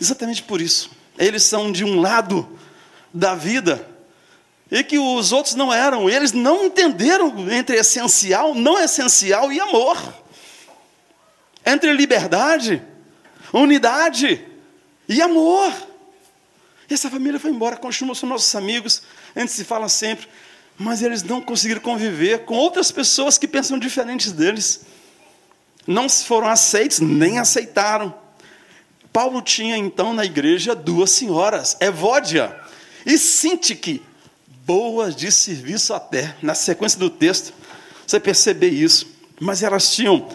exatamente 0.00 0.42
por 0.42 0.60
isso, 0.60 0.90
eles 1.16 1.44
são 1.44 1.70
de 1.70 1.84
um 1.84 2.00
lado 2.00 2.58
da 3.14 3.36
vida 3.36 3.88
e 4.68 4.82
que 4.82 4.98
os 4.98 5.30
outros 5.30 5.54
não 5.54 5.72
eram, 5.72 6.10
eles 6.10 6.32
não 6.32 6.64
entenderam 6.64 7.48
entre 7.52 7.76
essencial, 7.76 8.52
não 8.52 8.76
essencial 8.80 9.52
e 9.52 9.60
amor, 9.60 9.96
entre 11.72 11.92
liberdade, 11.92 12.82
unidade 13.52 14.44
e 15.08 15.20
amor. 15.20 15.72
E 16.88 16.94
essa 16.94 17.10
família 17.10 17.38
foi 17.38 17.50
embora, 17.50 17.76
continuam 17.76 18.14
sendo 18.14 18.30
nossos 18.30 18.54
amigos, 18.54 19.02
a 19.34 19.40
gente 19.40 19.52
se 19.52 19.64
fala 19.64 19.88
sempre, 19.88 20.28
mas 20.76 21.02
eles 21.02 21.22
não 21.22 21.40
conseguiram 21.40 21.80
conviver 21.80 22.44
com 22.44 22.54
outras 22.54 22.90
pessoas 22.90 23.38
que 23.38 23.46
pensam 23.46 23.78
diferentes 23.78 24.32
deles 24.32 24.84
não 25.86 26.08
foram 26.08 26.48
aceitos, 26.48 27.00
nem 27.00 27.38
aceitaram. 27.38 28.14
Paulo 29.12 29.42
tinha 29.42 29.76
então 29.76 30.12
na 30.12 30.24
igreja 30.24 30.74
duas 30.74 31.10
senhoras, 31.10 31.76
Evódia 31.80 32.56
e 33.04 33.18
Sintique, 33.18 34.02
boas 34.64 35.16
de 35.16 35.32
serviço 35.32 35.92
até. 35.92 36.36
Na 36.42 36.54
sequência 36.54 36.98
do 36.98 37.10
texto, 37.10 37.52
você 38.06 38.20
percebe 38.20 38.68
isso. 38.68 39.06
Mas 39.40 39.62
elas 39.62 39.92
tinham 39.92 40.28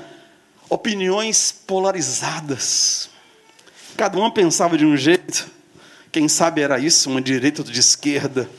opiniões 0.69 1.51
polarizadas. 1.51 3.09
Cada 3.97 4.17
uma 4.17 4.31
pensava 4.31 4.77
de 4.77 4.85
um 4.85 4.97
jeito. 4.97 5.49
Quem 6.11 6.27
sabe 6.27 6.61
era 6.61 6.79
isso, 6.79 7.09
uma 7.09 7.21
direita 7.21 7.61
ou 7.61 7.67
de 7.67 7.79
esquerda. 7.79 8.49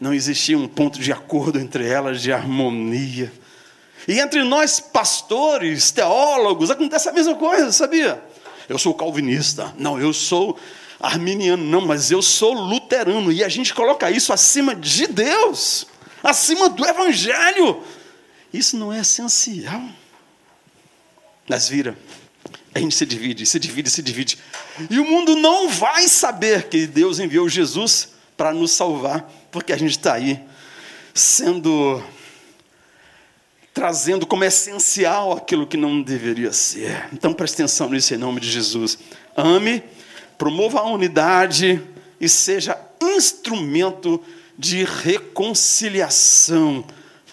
Não 0.00 0.14
existia 0.14 0.56
um 0.56 0.68
ponto 0.68 0.98
de 1.00 1.12
acordo 1.12 1.58
entre 1.58 1.86
elas, 1.86 2.22
de 2.22 2.32
harmonia. 2.32 3.32
E 4.08 4.18
entre 4.18 4.42
nós, 4.44 4.80
pastores, 4.80 5.90
teólogos, 5.90 6.70
acontece 6.70 7.08
a 7.08 7.12
mesma 7.12 7.34
coisa, 7.34 7.70
sabia? 7.70 8.22
Eu 8.68 8.78
sou 8.78 8.94
calvinista, 8.94 9.74
não, 9.76 10.00
eu 10.00 10.12
sou 10.12 10.58
arminiano, 10.98 11.64
não, 11.64 11.80
mas 11.80 12.10
eu 12.10 12.22
sou 12.22 12.52
luterano. 12.52 13.32
E 13.32 13.42
a 13.42 13.48
gente 13.48 13.74
coloca 13.74 14.10
isso 14.10 14.32
acima 14.32 14.74
de 14.74 15.06
Deus, 15.06 15.86
acima 16.22 16.68
do 16.68 16.86
Evangelho. 16.86 17.82
Isso 18.52 18.76
não 18.76 18.92
é 18.92 19.00
essencial. 19.00 19.82
Mas 21.50 21.68
vira, 21.68 21.98
a 22.72 22.78
gente 22.78 22.94
se 22.94 23.04
divide, 23.04 23.44
se 23.44 23.58
divide, 23.58 23.90
se 23.90 24.00
divide. 24.00 24.38
E 24.88 25.00
o 25.00 25.04
mundo 25.04 25.34
não 25.34 25.68
vai 25.68 26.06
saber 26.06 26.68
que 26.68 26.86
Deus 26.86 27.18
enviou 27.18 27.48
Jesus 27.48 28.10
para 28.36 28.54
nos 28.54 28.70
salvar, 28.70 29.28
porque 29.50 29.72
a 29.72 29.76
gente 29.76 29.90
está 29.90 30.12
aí 30.12 30.40
sendo 31.12 32.00
trazendo 33.74 34.24
como 34.26 34.44
essencial 34.44 35.32
aquilo 35.32 35.66
que 35.66 35.76
não 35.76 36.00
deveria 36.00 36.52
ser. 36.52 37.08
Então 37.12 37.32
preste 37.32 37.54
atenção 37.54 37.90
nisso 37.90 38.14
em 38.14 38.16
nome 38.16 38.40
de 38.40 38.48
Jesus. 38.48 38.96
Ame, 39.36 39.82
promova 40.38 40.78
a 40.78 40.84
unidade 40.84 41.82
e 42.20 42.28
seja 42.28 42.78
instrumento 43.02 44.22
de 44.56 44.84
reconciliação, 44.84 46.84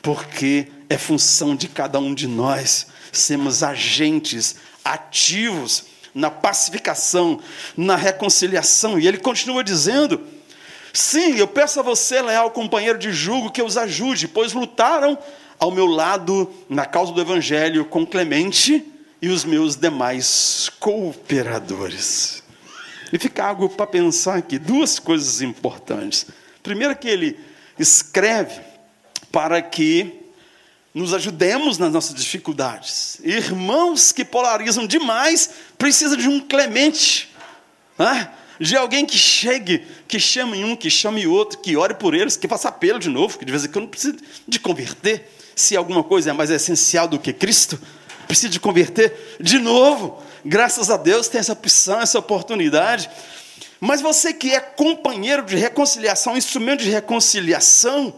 porque 0.01 0.69
é 0.89 0.97
função 0.97 1.55
de 1.55 1.67
cada 1.67 1.99
um 1.99 2.15
de 2.15 2.25
nós 2.25 2.87
sermos 3.11 3.63
agentes 3.63 4.55
ativos 4.83 5.85
na 6.13 6.31
pacificação, 6.31 7.39
na 7.75 7.95
reconciliação. 7.95 8.99
E 8.99 9.07
ele 9.07 9.17
continua 9.17 9.63
dizendo: 9.63 10.21
Sim, 10.93 11.35
eu 11.35 11.47
peço 11.47 11.79
a 11.79 11.83
você, 11.83 12.21
leal 12.21 12.51
companheiro 12.51 12.97
de 12.97 13.11
julgo, 13.11 13.51
que 13.51 13.61
os 13.61 13.77
ajude, 13.77 14.27
pois 14.27 14.53
lutaram 14.53 15.17
ao 15.59 15.71
meu 15.71 15.85
lado 15.85 16.51
na 16.69 16.85
causa 16.85 17.11
do 17.11 17.21
Evangelho 17.21 17.85
com 17.85 18.05
Clemente 18.05 18.83
e 19.21 19.29
os 19.29 19.43
meus 19.43 19.75
demais 19.75 20.71
cooperadores. 20.79 22.43
E 23.11 23.17
fica 23.17 23.45
algo 23.45 23.69
para 23.69 23.87
pensar 23.87 24.35
aqui, 24.35 24.59
duas 24.59 24.99
coisas 24.99 25.41
importantes. 25.41 26.27
Primeiro, 26.61 26.95
que 26.95 27.07
ele 27.07 27.39
escreve 27.79 28.59
para 29.31 29.61
que 29.61 30.26
nos 30.97 31.13
ajudemos 31.13 31.77
nas 31.77 31.93
nossas 31.93 32.15
dificuldades. 32.15 33.19
Irmãos 33.23 34.11
que 34.11 34.25
polarizam 34.25 34.87
demais 34.87 35.49
precisam 35.77 36.17
de 36.17 36.27
um 36.27 36.39
Clemente, 36.39 37.31
né? 37.99 38.31
de 38.59 38.75
alguém 38.75 39.05
que 39.05 39.15
chegue, 39.15 39.85
que 40.07 40.19
chame 40.19 40.65
um, 40.65 40.75
que 40.75 40.89
chame 40.89 41.27
outro, 41.27 41.59
que 41.59 41.77
ore 41.77 41.93
por 41.93 42.15
eles, 42.15 42.35
que 42.35 42.47
faça 42.47 42.69
apelo 42.69 42.97
de 42.97 43.09
novo, 43.09 43.37
que 43.37 43.45
de 43.45 43.51
vez 43.51 43.63
em 43.63 43.67
quando 43.67 43.87
precisa 43.87 44.17
de 44.47 44.59
converter 44.59 45.31
se 45.55 45.77
alguma 45.77 46.03
coisa 46.03 46.31
é 46.31 46.33
mais 46.33 46.49
essencial 46.49 47.07
do 47.07 47.19
que 47.19 47.31
Cristo, 47.31 47.79
precisa 48.25 48.49
de 48.49 48.59
converter 48.59 49.37
de 49.39 49.59
novo. 49.59 50.23
Graças 50.43 50.89
a 50.89 50.97
Deus 50.97 51.27
tem 51.27 51.39
essa 51.39 51.53
opção, 51.53 52.01
essa 52.01 52.17
oportunidade. 52.17 53.07
Mas 53.79 54.01
você 54.01 54.33
que 54.33 54.51
é 54.51 54.59
companheiro 54.59 55.43
de 55.43 55.55
reconciliação, 55.57 56.35
instrumento 56.35 56.81
de 56.81 56.89
reconciliação, 56.89 58.15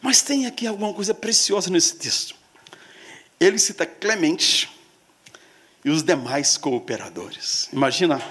mas 0.00 0.22
tem 0.22 0.46
aqui 0.46 0.66
alguma 0.66 0.92
coisa 0.94 1.14
preciosa 1.14 1.70
nesse 1.70 1.96
texto. 1.96 2.34
Ele 3.38 3.58
cita 3.58 3.86
Clemente 3.86 4.68
e 5.84 5.90
os 5.90 6.02
demais 6.02 6.56
cooperadores. 6.56 7.68
Imagina 7.72 8.22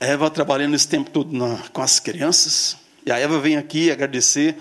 Eva 0.00 0.30
trabalhando 0.30 0.74
esse 0.74 0.88
tempo 0.88 1.10
todo 1.10 1.32
na, 1.32 1.56
com 1.72 1.80
as 1.80 2.00
crianças, 2.00 2.76
e 3.06 3.12
a 3.12 3.18
Eva 3.18 3.38
vem 3.38 3.56
aqui 3.56 3.90
agradecer. 3.90 4.56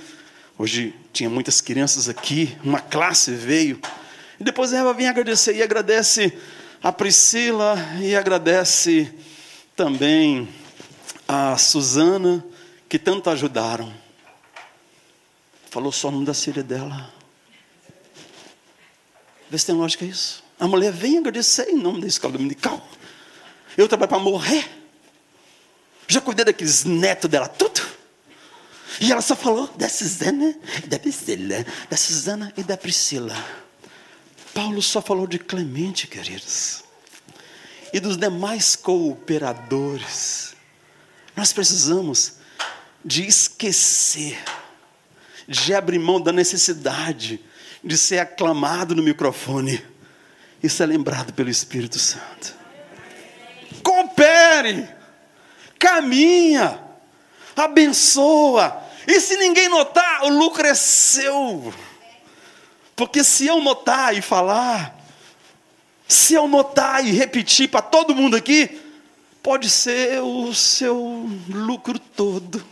Hoje 0.57 0.93
tinha 1.11 1.29
muitas 1.29 1.61
crianças 1.61 2.07
aqui, 2.07 2.55
uma 2.63 2.79
classe 2.79 3.31
veio. 3.31 3.79
E 4.39 4.43
depois 4.43 4.73
a 4.73 4.79
Eva 4.79 4.93
vem 4.93 5.07
agradecer 5.07 5.55
e 5.55 5.63
agradece 5.63 6.37
a 6.81 6.91
Priscila 6.91 7.77
e 8.01 8.15
agradece 8.15 9.11
também 9.75 10.47
a 11.27 11.57
Suzana, 11.57 12.45
que 12.87 12.99
tanto 12.99 13.29
ajudaram. 13.29 14.02
Falou 15.73 15.91
só 15.91 16.09
o 16.09 16.11
nome 16.11 16.23
da 16.23 16.35
filha 16.35 16.61
dela. 16.61 17.11
Vê 19.49 19.57
se 19.57 19.65
tem 19.65 19.73
lógica 19.73 20.05
isso. 20.05 20.43
A 20.59 20.67
mulher 20.67 20.93
vem 20.93 21.17
agradecer 21.17 21.67
em 21.67 21.75
nome 21.75 21.99
da 21.99 22.05
escola 22.05 22.33
dominical. 22.33 22.87
Eu 23.75 23.87
trabalho 23.87 24.09
para 24.09 24.19
morrer. 24.19 24.69
Já 26.07 26.21
cuidei 26.21 26.45
daqueles 26.45 26.83
netos 26.83 27.27
dela, 27.27 27.47
tudo. 27.47 27.81
E 29.01 29.11
ela 29.11 29.23
só 29.23 29.35
falou 29.35 29.65
da 29.75 29.89
Suzana, 29.89 30.55
da 30.85 30.99
Priscila, 30.99 31.65
da 31.89 31.97
Suzana 31.97 32.53
e 32.55 32.61
da 32.61 32.77
Priscila. 32.77 33.35
Paulo 34.53 34.79
só 34.79 35.01
falou 35.01 35.25
de 35.25 35.39
Clemente, 35.39 36.05
queridos. 36.05 36.83
E 37.91 37.99
dos 37.99 38.15
demais 38.15 38.75
cooperadores. 38.75 40.53
Nós 41.35 41.51
precisamos 41.51 42.33
de 43.03 43.25
esquecer, 43.25 44.37
de 45.47 45.73
abrir 45.73 45.99
mão 45.99 46.19
da 46.19 46.31
necessidade 46.31 47.39
de 47.83 47.97
ser 47.97 48.19
aclamado 48.19 48.95
no 48.95 49.03
microfone 49.03 49.83
e 50.61 50.69
ser 50.69 50.85
lembrado 50.85 51.33
pelo 51.33 51.49
Espírito 51.49 51.99
Santo. 51.99 52.55
Coopere, 53.83 54.87
caminha, 55.77 56.79
abençoa, 57.55 58.81
e 59.05 59.19
se 59.19 59.35
ninguém 59.35 59.67
notar, 59.67 60.23
o 60.23 60.29
lucro 60.29 60.65
é 60.65 60.73
seu. 60.73 61.73
Porque 62.95 63.23
se 63.23 63.45
eu 63.45 63.59
notar 63.61 64.15
e 64.15 64.21
falar, 64.21 64.97
se 66.07 66.33
eu 66.33 66.47
notar 66.47 67.05
e 67.05 67.11
repetir 67.11 67.69
para 67.69 67.81
todo 67.81 68.15
mundo 68.15 68.35
aqui, 68.35 68.79
pode 69.41 69.69
ser 69.69 70.21
o 70.21 70.53
seu 70.53 71.29
lucro 71.49 71.99
todo. 71.99 72.63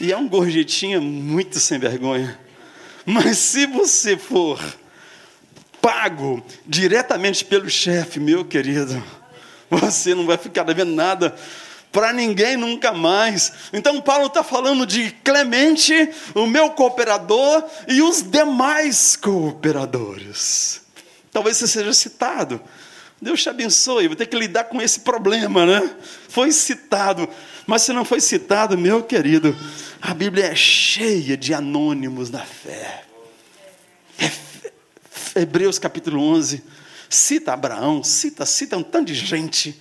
E 0.00 0.10
é 0.10 0.16
um 0.16 0.26
gorjetinha 0.26 1.00
muito 1.00 1.60
sem 1.60 1.78
vergonha. 1.78 2.38
Mas 3.04 3.38
se 3.38 3.66
você 3.66 4.16
for 4.16 4.58
pago 5.80 6.42
diretamente 6.66 7.44
pelo 7.44 7.68
chefe, 7.68 8.18
meu 8.18 8.44
querido, 8.44 9.02
você 9.70 10.14
não 10.14 10.26
vai 10.26 10.38
ficar 10.38 10.62
devendo 10.62 10.92
nada 10.92 11.34
para 11.92 12.12
ninguém 12.12 12.56
nunca 12.56 12.92
mais. 12.92 13.52
Então, 13.72 14.00
Paulo 14.00 14.26
está 14.26 14.42
falando 14.42 14.86
de 14.86 15.10
Clemente, 15.24 16.10
o 16.34 16.46
meu 16.46 16.70
cooperador, 16.70 17.64
e 17.88 18.00
os 18.00 18.22
demais 18.22 19.16
cooperadores. 19.16 20.82
Talvez 21.32 21.56
você 21.56 21.66
seja 21.66 21.92
citado. 21.92 22.60
Deus 23.20 23.42
te 23.42 23.48
abençoe, 23.48 24.08
vou 24.08 24.16
ter 24.16 24.26
que 24.26 24.36
lidar 24.36 24.64
com 24.64 24.80
esse 24.80 25.00
problema, 25.00 25.66
né? 25.66 25.94
Foi 26.28 26.50
citado, 26.52 27.28
mas 27.66 27.82
se 27.82 27.92
não 27.92 28.04
foi 28.04 28.20
citado, 28.20 28.78
meu 28.78 29.02
querido, 29.02 29.54
a 30.00 30.14
Bíblia 30.14 30.46
é 30.46 30.54
cheia 30.54 31.36
de 31.36 31.52
anônimos 31.52 32.30
da 32.30 32.40
fé. 32.40 33.04
É 34.18 35.40
Hebreus 35.42 35.78
capítulo 35.78 36.20
11, 36.22 36.64
cita 37.08 37.52
Abraão, 37.52 38.02
cita, 38.02 38.46
cita 38.46 38.76
um 38.76 38.82
tanto 38.82 39.06
de 39.06 39.14
gente 39.14 39.80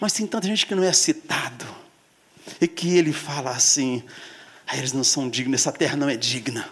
mas 0.00 0.14
tem 0.14 0.26
tanta 0.26 0.46
gente 0.46 0.66
que 0.66 0.74
não 0.74 0.82
é 0.82 0.92
citado. 0.92 1.66
E 2.60 2.66
que 2.66 2.96
ele 2.96 3.12
fala 3.12 3.50
assim: 3.50 4.02
ah, 4.66 4.76
eles 4.76 4.92
não 4.92 5.04
são 5.04 5.28
dignos, 5.28 5.60
essa 5.60 5.70
terra 5.70 5.96
não 5.96 6.08
é 6.08 6.16
digna. 6.16 6.66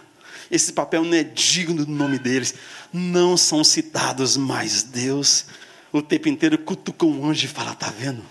Esse 0.49 0.73
papel 0.73 1.03
não 1.03 1.13
é 1.13 1.23
digno 1.23 1.85
do 1.85 1.91
nome 1.91 2.17
deles. 2.17 2.55
Não 2.91 3.37
são 3.37 3.63
citados, 3.63 4.35
mas 4.35 4.81
Deus 4.81 5.45
o 5.91 6.01
tempo 6.01 6.29
inteiro 6.29 6.57
cutuca 6.57 7.05
um 7.05 7.29
anjo 7.29 7.45
e 7.45 7.47
fala: 7.47 7.71
Está 7.71 7.89
vendo? 7.89 8.23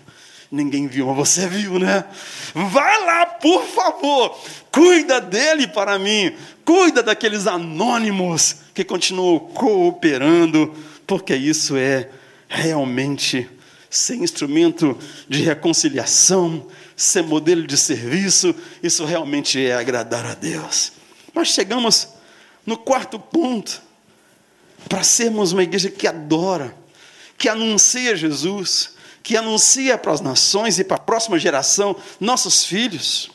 Ninguém 0.51 0.87
viu, 0.87 1.07
mas 1.09 1.17
você 1.17 1.47
viu, 1.47 1.79
né? 1.79 2.05
Vai 2.55 3.05
lá, 3.05 3.27
por 3.27 3.65
favor, 3.67 4.39
cuida 4.73 5.21
dele 5.21 5.69
para 5.69 5.99
mim, 5.99 6.35
cuida 6.65 7.03
daqueles 7.03 7.47
anônimos 7.47 8.57
que 8.73 8.83
continuam 8.83 9.39
cooperando, 9.41 10.75
porque 11.07 11.37
isso 11.37 11.77
é 11.77 12.09
realmente 12.49 13.49
ser 13.91 14.17
instrumento 14.17 14.99
de 15.29 15.43
reconciliação, 15.43 16.67
ser 16.97 17.23
modelo 17.23 17.67
de 17.67 17.77
serviço, 17.77 18.55
isso 18.83 19.05
realmente 19.05 19.65
é 19.65 19.75
agradar 19.75 20.25
a 20.25 20.35
Deus. 20.35 20.93
Mas 21.35 21.49
chegamos 21.49 22.09
no 22.65 22.77
quarto 22.77 23.19
ponto, 23.19 23.83
para 24.89 25.03
sermos 25.03 25.53
uma 25.53 25.63
igreja 25.63 25.91
que 25.91 26.07
adora, 26.07 26.75
que 27.39 27.49
anuncia 27.49 28.17
Jesus, 28.17 28.91
que 29.23 29.37
anuncia 29.37 29.97
para 29.97 30.13
as 30.13 30.21
nações 30.21 30.79
e 30.79 30.85
para 30.85 30.97
a 30.97 31.01
próxima 31.01 31.39
geração, 31.39 31.95
nossos 32.19 32.65
filhos, 32.65 33.31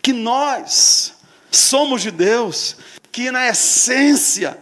que 0.00 0.12
nós 0.12 1.12
somos 1.50 2.00
de 2.00 2.10
Deus, 2.10 2.76
que 3.12 3.30
na 3.30 3.46
essência 3.46 4.58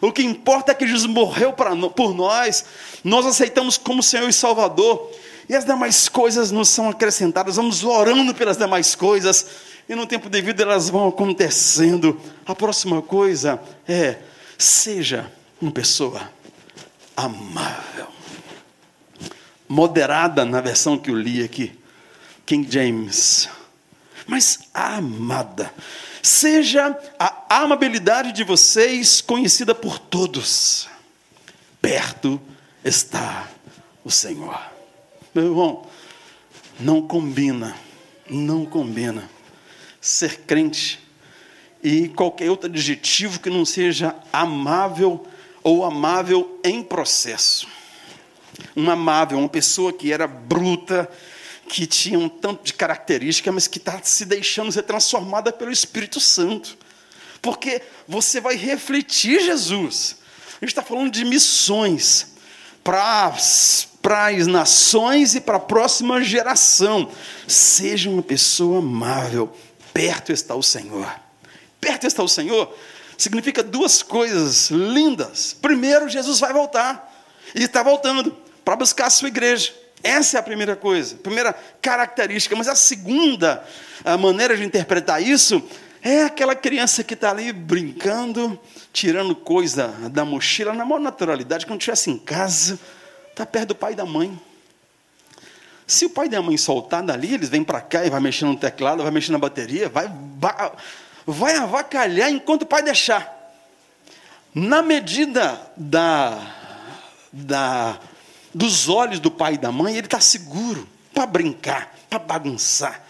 o 0.00 0.12
que 0.12 0.22
importa 0.22 0.72
é 0.72 0.74
que 0.74 0.86
Jesus 0.86 1.10
morreu 1.10 1.52
por 1.52 2.14
nós, 2.14 2.64
nós 3.02 3.24
aceitamos 3.24 3.78
como 3.78 4.02
Senhor 4.02 4.28
e 4.28 4.32
Salvador, 4.32 5.10
e 5.48 5.54
as 5.54 5.64
demais 5.64 6.08
coisas 6.08 6.50
nos 6.50 6.68
são 6.68 6.90
acrescentadas, 6.90 7.56
vamos 7.56 7.84
orando 7.84 8.34
pelas 8.34 8.56
demais 8.56 8.94
coisas, 8.94 9.46
e 9.88 9.94
no 9.94 10.06
tempo 10.06 10.28
devido 10.28 10.60
elas 10.60 10.90
vão 10.90 11.08
acontecendo. 11.08 12.20
A 12.44 12.54
próxima 12.54 13.00
coisa 13.00 13.60
é: 13.88 14.18
seja 14.58 15.30
uma 15.60 15.70
pessoa 15.70 16.35
amável, 17.16 18.08
moderada 19.68 20.44
na 20.44 20.60
versão 20.60 20.98
que 20.98 21.10
eu 21.10 21.18
li 21.18 21.42
aqui, 21.42 21.76
King 22.44 22.70
James, 22.70 23.48
mas 24.26 24.68
amada. 24.74 25.72
Seja 26.22 26.98
a 27.18 27.62
amabilidade 27.62 28.32
de 28.32 28.42
vocês 28.42 29.20
conhecida 29.20 29.74
por 29.74 29.98
todos. 29.98 30.88
Perto 31.80 32.40
está 32.84 33.48
o 34.04 34.10
Senhor. 34.10 34.60
Meu 35.32 35.44
irmão, 35.44 35.86
não 36.80 37.00
combina, 37.00 37.76
não 38.28 38.66
combina 38.66 39.30
ser 40.00 40.40
crente 40.40 41.00
e 41.82 42.08
qualquer 42.08 42.50
outro 42.50 42.68
adjetivo 42.68 43.40
que 43.40 43.50
não 43.50 43.64
seja 43.64 44.14
amável 44.32 45.26
ou 45.66 45.84
amável 45.84 46.60
em 46.62 46.80
processo. 46.80 47.66
Um 48.76 48.88
amável, 48.88 49.36
uma 49.36 49.48
pessoa 49.48 49.92
que 49.92 50.12
era 50.12 50.28
bruta, 50.28 51.10
que 51.68 51.88
tinha 51.88 52.16
um 52.16 52.28
tanto 52.28 52.62
de 52.62 52.72
característica, 52.72 53.50
mas 53.50 53.66
que 53.66 53.78
está 53.78 54.00
se 54.00 54.24
deixando 54.24 54.70
ser 54.70 54.84
transformada 54.84 55.52
pelo 55.52 55.72
Espírito 55.72 56.20
Santo. 56.20 56.78
Porque 57.42 57.82
você 58.06 58.40
vai 58.40 58.54
refletir 58.54 59.40
Jesus. 59.40 60.18
A 60.50 60.64
gente 60.64 60.68
está 60.68 60.82
falando 60.82 61.10
de 61.10 61.24
missões 61.24 62.36
para 62.84 63.26
as 63.26 64.46
nações 64.46 65.34
e 65.34 65.40
para 65.40 65.56
a 65.56 65.60
próxima 65.60 66.22
geração. 66.22 67.10
Seja 67.48 68.08
uma 68.08 68.22
pessoa 68.22 68.78
amável. 68.78 69.52
Perto 69.92 70.30
está 70.30 70.54
o 70.54 70.62
Senhor. 70.62 71.12
Perto 71.80 72.06
está 72.06 72.22
o 72.22 72.28
Senhor 72.28 72.72
significa 73.16 73.62
duas 73.62 74.02
coisas 74.02 74.70
lindas. 74.70 75.56
Primeiro, 75.60 76.08
Jesus 76.08 76.40
vai 76.40 76.52
voltar. 76.52 77.12
E 77.54 77.62
está 77.62 77.82
voltando 77.82 78.36
para 78.64 78.76
buscar 78.76 79.06
a 79.06 79.10
sua 79.10 79.28
igreja. 79.28 79.72
Essa 80.02 80.36
é 80.36 80.40
a 80.40 80.42
primeira 80.42 80.76
coisa, 80.76 81.16
primeira 81.16 81.52
característica. 81.80 82.54
Mas 82.54 82.68
a 82.68 82.74
segunda 82.74 83.64
a 84.04 84.16
maneira 84.16 84.56
de 84.56 84.64
interpretar 84.64 85.22
isso 85.22 85.62
é 86.02 86.22
aquela 86.22 86.54
criança 86.54 87.02
que 87.02 87.14
está 87.14 87.30
ali 87.30 87.52
brincando, 87.52 88.58
tirando 88.92 89.34
coisa 89.34 89.88
da 90.10 90.24
mochila 90.24 90.72
na 90.72 90.84
maior 90.84 91.00
naturalidade, 91.00 91.66
quando 91.66 91.80
estivesse 91.80 92.10
em 92.10 92.18
casa, 92.18 92.78
está 93.30 93.44
perto 93.44 93.68
do 93.68 93.74
pai 93.74 93.92
e 93.92 93.96
da 93.96 94.06
mãe. 94.06 94.38
Se 95.86 96.04
o 96.04 96.10
pai 96.10 96.28
e 96.30 96.36
a 96.36 96.42
mãe 96.42 96.56
soltar 96.56 97.02
dali, 97.02 97.34
eles 97.34 97.48
vêm 97.48 97.64
para 97.64 97.80
cá 97.80 98.04
e 98.04 98.10
vai 98.10 98.20
mexer 98.20 98.44
no 98.44 98.56
teclado, 98.56 99.02
vai 99.02 99.10
mexer 99.10 99.32
na 99.32 99.38
bateria, 99.38 99.88
vai, 99.88 100.08
vai, 101.26 101.56
avacalhar 101.56 102.30
enquanto 102.30 102.62
o 102.62 102.66
pai 102.66 102.82
deixar. 102.82 103.34
Na 104.54 104.80
medida 104.80 105.60
da, 105.76 106.54
da 107.32 108.00
dos 108.54 108.88
olhos 108.88 109.20
do 109.20 109.30
pai 109.30 109.54
e 109.54 109.58
da 109.58 109.70
mãe, 109.70 109.96
ele 109.96 110.06
está 110.06 110.20
seguro, 110.20 110.88
para 111.12 111.26
brincar, 111.26 111.94
para 112.08 112.18
bagunçar, 112.18 113.02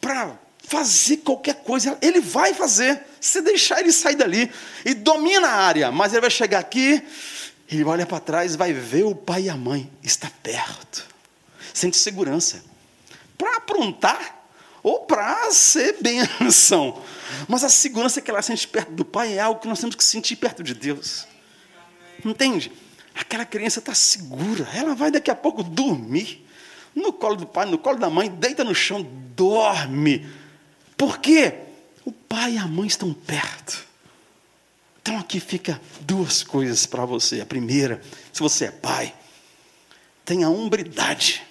para 0.00 0.38
fazer 0.62 1.18
qualquer 1.18 1.56
coisa, 1.56 1.98
ele 2.00 2.20
vai 2.20 2.54
fazer. 2.54 3.02
Se 3.20 3.40
deixar 3.40 3.80
ele 3.80 3.92
sair 3.92 4.16
dali 4.16 4.50
e 4.84 4.94
domina 4.94 5.48
a 5.48 5.62
área, 5.62 5.90
mas 5.90 6.12
ele 6.12 6.20
vai 6.20 6.30
chegar 6.30 6.60
aqui, 6.60 7.02
ele 7.68 7.84
olha 7.84 8.06
para 8.06 8.20
trás, 8.20 8.54
vai 8.54 8.72
ver 8.72 9.04
o 9.04 9.14
pai 9.14 9.42
e 9.42 9.48
a 9.48 9.56
mãe, 9.56 9.90
está 10.02 10.30
perto. 10.42 11.06
Sente 11.74 11.96
segurança. 11.96 12.62
Para 13.36 13.56
aprontar 13.56 14.41
ou 14.82 15.00
para 15.00 15.50
ser 15.52 15.96
benção. 16.00 17.00
Mas 17.48 17.62
a 17.64 17.68
segurança 17.68 18.20
que 18.20 18.30
ela 18.30 18.42
sente 18.42 18.66
perto 18.66 18.92
do 18.92 19.04
pai 19.04 19.34
é 19.34 19.40
algo 19.40 19.60
que 19.60 19.68
nós 19.68 19.78
temos 19.78 19.94
que 19.94 20.04
sentir 20.04 20.36
perto 20.36 20.62
de 20.62 20.74
Deus. 20.74 21.26
Entende? 22.24 22.72
Aquela 23.14 23.44
criança 23.44 23.78
está 23.78 23.94
segura, 23.94 24.68
ela 24.74 24.94
vai 24.94 25.10
daqui 25.10 25.30
a 25.30 25.34
pouco 25.34 25.62
dormir. 25.62 26.46
No 26.94 27.12
colo 27.12 27.36
do 27.36 27.46
pai, 27.46 27.64
no 27.66 27.78
colo 27.78 27.98
da 27.98 28.10
mãe, 28.10 28.28
deita 28.28 28.64
no 28.64 28.74
chão, 28.74 29.02
dorme. 29.34 30.28
Por 30.96 31.18
quê? 31.18 31.54
O 32.04 32.12
pai 32.12 32.54
e 32.54 32.58
a 32.58 32.66
mãe 32.66 32.86
estão 32.86 33.14
perto. 33.14 33.86
Então 35.00 35.18
aqui 35.18 35.40
fica 35.40 35.80
duas 36.00 36.42
coisas 36.42 36.84
para 36.86 37.04
você. 37.04 37.40
A 37.40 37.46
primeira, 37.46 38.00
se 38.32 38.40
você 38.40 38.66
é 38.66 38.70
pai, 38.70 39.14
tenha 40.24 40.46
a 40.46 40.50
umbridade 40.50 41.42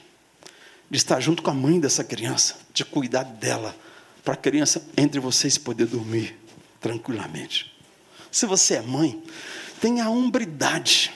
de 0.92 0.98
estar 0.98 1.22
junto 1.22 1.42
com 1.42 1.50
a 1.50 1.54
mãe 1.54 1.80
dessa 1.80 2.04
criança, 2.04 2.58
de 2.74 2.84
cuidar 2.84 3.24
dela, 3.24 3.74
para 4.26 4.34
a 4.34 4.38
criança 4.38 4.86
entre 4.98 5.22
vocês 5.22 5.58
poder 5.58 5.86
dormir 5.88 6.38
tranquilamente. 6.82 7.74
Se 8.30 8.46
você 8.46 8.76
é 8.76 8.82
mãe, 8.82 9.24
tenha 9.80 10.04
a 10.04 10.10
umbridade, 10.10 11.14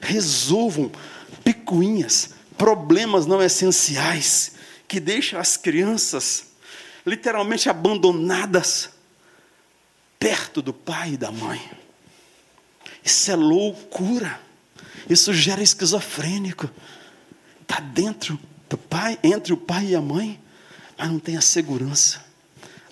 resolvam 0.00 0.90
picuinhas, 1.44 2.30
problemas 2.56 3.26
não 3.26 3.42
essenciais 3.42 4.52
que 4.88 4.98
deixam 4.98 5.38
as 5.38 5.54
crianças 5.54 6.46
literalmente 7.04 7.68
abandonadas 7.68 8.88
perto 10.18 10.62
do 10.62 10.72
pai 10.72 11.12
e 11.12 11.16
da 11.18 11.30
mãe. 11.30 11.60
Isso 13.04 13.30
é 13.30 13.36
loucura. 13.36 14.40
Isso 15.08 15.32
gera 15.34 15.62
esquizofrênico. 15.62 16.70
Está 17.62 17.80
dentro 17.80 18.38
do 18.70 18.78
pai, 18.78 19.18
entre 19.22 19.52
o 19.52 19.56
pai 19.56 19.86
e 19.86 19.96
a 19.96 20.00
mãe, 20.00 20.40
mas 20.96 21.10
não 21.10 21.18
tem 21.18 21.36
a 21.36 21.40
segurança 21.40 22.24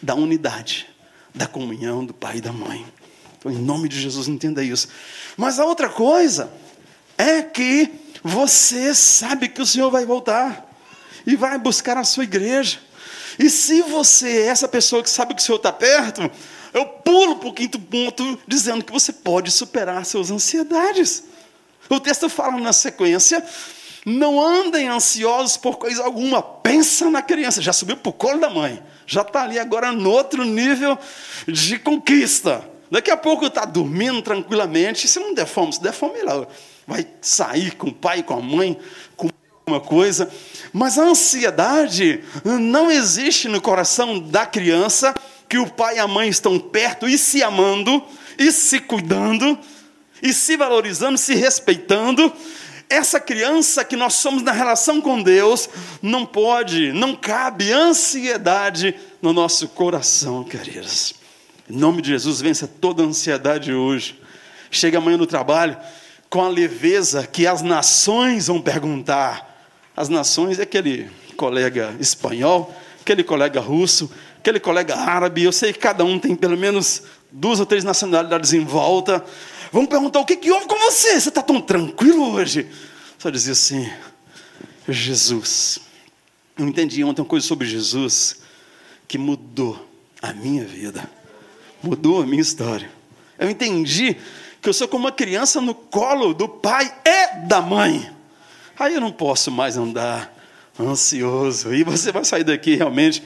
da 0.03 0.15
unidade, 0.15 0.89
da 1.33 1.47
comunhão 1.47 2.05
do 2.05 2.13
pai 2.13 2.39
e 2.39 2.41
da 2.41 2.53
mãe. 2.53 2.85
Então, 3.39 3.53
em 3.53 3.59
nome 3.59 3.89
de 3.89 4.01
Jesus, 4.01 4.27
entenda 4.27 4.63
isso. 4.63 4.89
Mas 5.37 5.61
a 5.61 5.65
outra 5.65 5.89
coisa 5.89 6.51
é 7.17 7.43
que 7.43 7.89
você 8.25 8.93
sabe 8.93 9.49
que 9.49 9.63
o 9.63 9.67
Senhor 9.67 9.89
vai 9.89 10.05
voltar 10.05 10.69
e 11.25 11.37
vai 11.37 11.57
buscar 11.57 11.97
a 11.97 12.03
sua 12.03 12.25
igreja. 12.25 12.81
E 13.39 13.49
se 13.49 13.81
você 13.83 14.29
é 14.29 14.47
essa 14.47 14.67
pessoa 14.67 15.01
que 15.01 15.09
sabe 15.09 15.33
que 15.33 15.41
o 15.41 15.45
Senhor 15.45 15.59
está 15.59 15.71
perto, 15.71 16.29
eu 16.75 16.87
pulo 16.87 17.37
para 17.37 17.49
o 17.49 17.55
quinto 17.55 17.79
ponto, 17.79 18.37
dizendo 18.49 18.85
que 18.85 18.93
você 18.93 19.13
pode 19.13 19.53
superar 19.53 20.05
suas 20.05 20.33
ansiedades. 20.33 21.23
O 21.89 22.01
texto 22.01 22.29
fala 22.29 22.59
na 22.59 22.73
sequência: 22.73 23.45
não 24.09 24.41
andem 24.41 24.89
ansiosos 24.89 25.57
por 25.57 25.77
coisa 25.77 26.03
alguma, 26.03 26.43
pensa 26.43 27.11
na 27.11 27.21
criança, 27.21 27.61
já 27.61 27.73
subiu 27.73 27.97
para 27.97 28.11
o 28.11 28.13
colo 28.13 28.41
da 28.41 28.49
mãe, 28.49 28.83
já 29.07 29.21
está 29.21 29.43
ali 29.43 29.59
agora 29.59 29.93
no 29.93 30.11
outro 30.11 30.45
nível 30.45 30.99
de 31.47 31.79
conquista. 31.79 32.65
Daqui 32.91 33.11
a 33.11 33.17
pouco 33.17 33.47
está 33.47 33.67
dormindo 33.67 34.23
tranquilamente, 34.23 35.07
se 35.07 35.21
não 35.21 35.35
der 35.35 35.47
fome, 35.47 35.75
se 35.75 35.83
der 35.83 35.93
fome, 35.93 36.23
lá 36.23 36.47
vai 36.87 37.07
sair 37.21 37.73
com 37.73 37.89
o 37.89 37.93
pai, 37.93 38.23
com 38.23 38.33
a 38.33 38.41
mãe, 38.41 38.79
com 39.15 39.29
alguma 39.67 39.79
coisa. 39.79 40.31
Mas 40.73 40.99
a 40.99 41.03
ansiedade 41.03 42.25
não 42.45 42.91
existe 42.91 43.47
no 43.47 43.61
coração 43.61 44.19
da 44.19 44.47
criança 44.47 45.15
que 45.47 45.59
o 45.59 45.69
pai 45.69 45.97
e 45.97 45.99
a 45.99 46.09
mãe 46.09 46.31
estão 46.31 46.59
perto 46.59 47.07
e 47.07 47.19
se 47.19 47.43
amando, 47.43 48.03
e 48.39 48.51
se 48.51 48.81
cuidando, 48.81 49.59
e 50.23 50.33
se 50.33 50.57
valorizando, 50.57 51.19
se 51.19 51.35
respeitando. 51.35 52.33
Essa 52.91 53.21
criança 53.21 53.85
que 53.85 53.97
nós 53.97 54.15
somos 54.15 54.43
na 54.43 54.53
relação 54.53 55.01
com 55.01 55.23
Deus, 55.23 55.69
não 56.01 56.25
pode, 56.25 56.91
não 56.93 57.15
cabe 57.15 57.71
ansiedade 57.71 58.95
no 59.21 59.33
nosso 59.33 59.69
coração, 59.69 60.43
queridos. 60.43 61.15
Em 61.69 61.77
nome 61.77 62.01
de 62.01 62.09
Jesus, 62.09 62.41
vença 62.41 62.67
toda 62.67 63.03
ansiedade 63.03 63.75
hoje. 63.75 64.19
Chega 64.71 64.97
amanhã 64.97 65.19
no 65.19 65.27
trabalho 65.27 65.77
com 66.31 66.43
a 66.43 66.49
leveza 66.49 67.27
que 67.27 67.47
as 67.47 67.61
nações 67.61 68.47
vão 68.47 68.61
perguntar. 68.61 69.67
As 69.95 70.09
nações 70.09 70.59
é 70.59 70.63
aquele 70.63 71.11
colega 71.37 71.95
espanhol, 72.01 72.75
aquele 73.03 73.23
colega 73.23 73.61
russo, 73.61 74.11
aquele 74.39 74.61
colega 74.61 74.97
árabe, 74.97 75.45
eu 75.45 75.53
sei 75.53 75.73
que 75.73 75.79
cada 75.79 76.05
um 76.05 76.19
tem 76.19 76.35
pelo 76.35 76.57
menos 76.57 77.03
duas 77.31 77.61
ou 77.61 77.67
três 77.67 77.85
nacionalidades 77.85 78.53
em 78.53 78.65
volta. 78.65 79.23
Vamos 79.71 79.89
perguntar 79.89 80.21
o 80.21 80.25
que, 80.25 80.37
que 80.37 80.51
houve 80.51 80.67
com 80.67 80.79
você? 80.79 81.21
Você 81.21 81.29
está 81.29 81.43
tão 81.43 81.61
tranquilo 81.61 82.33
hoje? 82.33 82.67
Só 83.19 83.31
dizia 83.31 83.53
assim: 83.53 83.91
Jesus. 84.89 85.79
Eu 86.57 86.67
entendi 86.67 87.05
ontem 87.05 87.21
uma 87.21 87.29
coisa 87.29 87.47
sobre 87.47 87.67
Jesus 87.67 88.41
que 89.07 89.17
mudou 89.17 89.89
a 90.21 90.33
minha 90.33 90.65
vida, 90.65 91.09
mudou 91.83 92.23
a 92.23 92.27
minha 92.27 92.43
história. 92.43 92.91
Eu 93.39 93.49
entendi 93.49 94.17
que 94.61 94.69
eu 94.69 94.73
sou 94.73 94.89
como 94.89 95.05
uma 95.05 95.13
criança 95.13 95.61
no 95.61 95.75
colo 95.75 96.35
do 96.35 96.49
pai 96.49 96.93
e 97.05 97.47
da 97.47 97.61
mãe. 97.61 98.11
Aí 98.79 98.95
eu 98.95 99.01
não 99.01 99.13
posso 99.13 99.51
mais 99.51 99.77
andar 99.77 100.35
ansioso. 100.79 101.73
E 101.73 101.85
você 101.85 102.11
vai 102.11 102.25
sair 102.25 102.45
daqui 102.45 102.75
realmente 102.75 103.23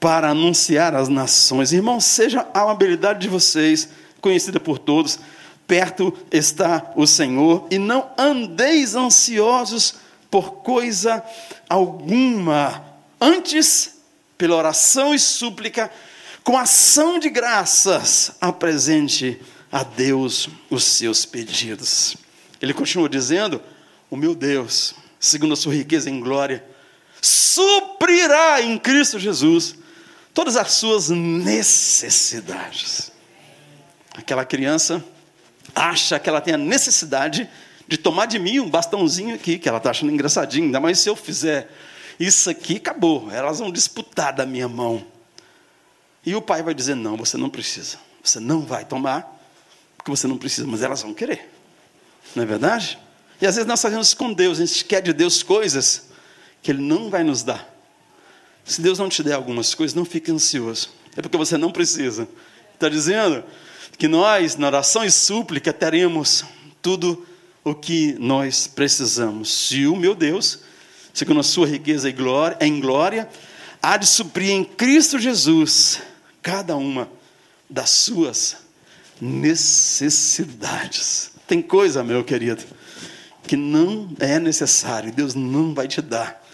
para 0.00 0.30
anunciar 0.30 0.94
às 0.94 1.08
nações. 1.08 1.72
Irmãos, 1.72 2.04
seja 2.04 2.46
a 2.52 2.70
habilidade 2.70 3.20
de 3.20 3.28
vocês 3.28 3.88
conhecida 4.20 4.58
por 4.58 4.78
todos. 4.78 5.18
Perto 5.66 6.16
está 6.30 6.92
o 6.94 7.06
Senhor 7.06 7.66
e 7.70 7.78
não 7.78 8.10
andeis 8.16 8.94
ansiosos 8.94 9.96
por 10.30 10.62
coisa 10.62 11.24
alguma. 11.68 12.84
Antes, 13.20 13.96
pela 14.38 14.54
oração 14.54 15.14
e 15.14 15.18
súplica, 15.18 15.90
com 16.44 16.56
ação 16.56 17.18
de 17.18 17.28
graças, 17.28 18.36
apresente 18.40 19.40
a 19.72 19.82
Deus 19.82 20.48
os 20.70 20.84
seus 20.84 21.24
pedidos. 21.24 22.16
Ele 22.62 22.72
continua 22.72 23.08
dizendo: 23.08 23.60
O 24.08 24.16
meu 24.16 24.34
Deus, 24.34 24.94
segundo 25.18 25.54
a 25.54 25.56
sua 25.56 25.74
riqueza 25.74 26.08
em 26.08 26.20
glória, 26.20 26.64
suprirá 27.20 28.62
em 28.62 28.78
Cristo 28.78 29.18
Jesus 29.18 29.74
todas 30.32 30.56
as 30.56 30.72
suas 30.72 31.08
necessidades. 31.08 33.10
Aquela 34.14 34.44
criança 34.44 35.04
acha 35.76 36.18
que 36.18 36.28
ela 36.28 36.40
tem 36.40 36.54
a 36.54 36.58
necessidade 36.58 37.48
de 37.86 37.98
tomar 37.98 38.26
de 38.26 38.38
mim 38.38 38.58
um 38.58 38.70
bastãozinho 38.70 39.34
aqui, 39.34 39.58
que 39.58 39.68
ela 39.68 39.78
está 39.78 39.90
achando 39.90 40.10
engraçadinho, 40.10 40.64
ainda 40.64 40.80
mais 40.80 40.98
se 40.98 41.08
eu 41.08 41.14
fizer 41.14 41.70
isso 42.18 42.48
aqui, 42.48 42.76
acabou, 42.76 43.30
elas 43.30 43.58
vão 43.58 43.70
disputar 43.70 44.32
da 44.32 44.46
minha 44.46 44.66
mão. 44.66 45.06
E 46.24 46.34
o 46.34 46.40
pai 46.40 46.62
vai 46.62 46.74
dizer: 46.74 46.96
não, 46.96 47.16
você 47.16 47.36
não 47.36 47.50
precisa, 47.50 47.98
você 48.24 48.40
não 48.40 48.62
vai 48.62 48.84
tomar, 48.84 49.38
porque 49.96 50.10
você 50.10 50.26
não 50.26 50.38
precisa, 50.38 50.66
mas 50.66 50.82
elas 50.82 51.02
vão 51.02 51.12
querer, 51.12 51.48
não 52.34 52.42
é 52.42 52.46
verdade? 52.46 52.98
E 53.40 53.46
às 53.46 53.54
vezes 53.54 53.68
nós 53.68 53.80
fazemos 53.82 54.14
com 54.14 54.32
Deus, 54.32 54.58
a 54.58 54.64
gente 54.64 54.84
quer 54.86 55.02
de 55.02 55.12
Deus 55.12 55.42
coisas 55.42 56.08
que 56.62 56.72
Ele 56.72 56.80
não 56.80 57.10
vai 57.10 57.22
nos 57.22 57.42
dar. 57.42 57.72
Se 58.64 58.80
Deus 58.80 58.98
não 58.98 59.08
te 59.08 59.22
der 59.22 59.34
algumas 59.34 59.74
coisas, 59.74 59.94
não 59.94 60.04
fique 60.04 60.32
ansioso. 60.32 60.90
É 61.16 61.22
porque 61.22 61.36
você 61.36 61.56
não 61.56 61.70
precisa. 61.70 62.26
Está 62.74 62.88
dizendo 62.88 63.44
que 63.98 64.08
nós, 64.08 64.56
na 64.56 64.66
oração 64.66 65.04
e 65.04 65.10
súplica, 65.10 65.72
teremos 65.72 66.44
tudo 66.82 67.26
o 67.64 67.74
que 67.74 68.14
nós 68.18 68.66
precisamos. 68.66 69.68
Se 69.68 69.86
o 69.86 69.96
meu 69.96 70.14
Deus, 70.14 70.60
segundo 71.12 71.40
a 71.40 71.42
sua 71.42 71.66
riqueza 71.66 72.08
e 72.08 72.12
glória, 72.12 72.56
em 72.60 72.80
glória, 72.80 73.28
há 73.82 73.96
de 73.96 74.06
suprir 74.06 74.50
em 74.50 74.64
Cristo 74.64 75.18
Jesus 75.18 76.00
cada 76.42 76.76
uma 76.76 77.08
das 77.68 77.90
suas 77.90 78.58
necessidades. 79.20 81.32
Tem 81.46 81.60
coisa, 81.62 82.04
meu 82.04 82.22
querido, 82.22 82.62
que 83.46 83.56
não 83.56 84.14
é 84.20 84.38
necessário, 84.38 85.12
Deus 85.12 85.34
não 85.34 85.74
vai 85.74 85.88
te 85.88 86.02
dar 86.02 86.46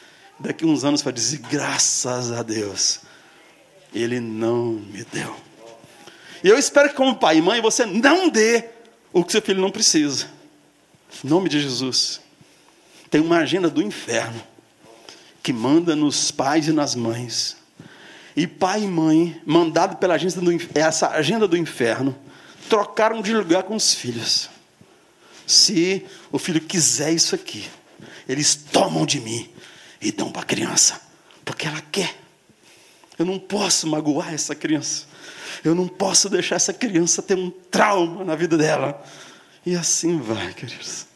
daqui 0.42 0.66
uns 0.66 0.84
anos 0.84 1.02
vai 1.02 1.12
dizer: 1.12 1.38
graças 1.50 2.32
a 2.32 2.42
Deus, 2.42 3.00
Ele 3.94 4.20
não 4.20 4.72
me 4.72 5.04
deu. 5.04 5.34
E 6.42 6.48
eu 6.48 6.58
espero 6.58 6.88
que, 6.88 6.94
como 6.94 7.16
pai 7.16 7.38
e 7.38 7.42
mãe, 7.42 7.60
você 7.60 7.86
não 7.86 8.28
dê 8.28 8.64
o 9.12 9.24
que 9.24 9.32
seu 9.32 9.42
filho 9.42 9.60
não 9.60 9.70
precisa. 9.70 10.26
Em 11.24 11.28
nome 11.28 11.48
de 11.48 11.60
Jesus. 11.60 12.20
Tem 13.10 13.20
uma 13.20 13.38
agenda 13.38 13.68
do 13.68 13.82
inferno 13.82 14.42
que 15.42 15.52
manda 15.52 15.94
nos 15.94 16.30
pais 16.30 16.68
e 16.68 16.72
nas 16.72 16.94
mães. 16.94 17.56
E 18.34 18.46
pai 18.46 18.84
e 18.84 18.88
mãe, 18.88 19.40
mandado 19.44 19.96
pela 19.96 20.14
agenda 20.14 20.40
do, 20.40 20.50
essa 20.74 21.10
agenda 21.10 21.46
do 21.46 21.56
inferno, 21.56 22.16
trocaram 22.68 23.20
de 23.20 23.34
lugar 23.34 23.64
com 23.64 23.76
os 23.76 23.92
filhos. 23.92 24.48
Se 25.46 26.06
o 26.30 26.38
filho 26.38 26.60
quiser 26.60 27.12
isso 27.12 27.34
aqui, 27.34 27.68
eles 28.28 28.54
tomam 28.54 29.04
de 29.04 29.20
mim 29.20 29.50
e 30.00 30.10
dão 30.10 30.32
para 30.32 30.42
a 30.42 30.46
criança, 30.46 31.00
porque 31.44 31.66
ela 31.66 31.82
quer. 31.92 32.16
Eu 33.18 33.26
não 33.26 33.38
posso 33.38 33.86
magoar 33.86 34.32
essa 34.32 34.54
criança. 34.54 35.06
Eu 35.64 35.74
não 35.74 35.88
posso 35.88 36.28
deixar 36.28 36.56
essa 36.56 36.72
criança 36.72 37.22
ter 37.22 37.36
um 37.36 37.50
trauma 37.50 38.24
na 38.24 38.34
vida 38.34 38.56
dela. 38.56 39.02
E 39.64 39.76
assim 39.76 40.18
vai, 40.18 40.52
queridos. 40.52 41.06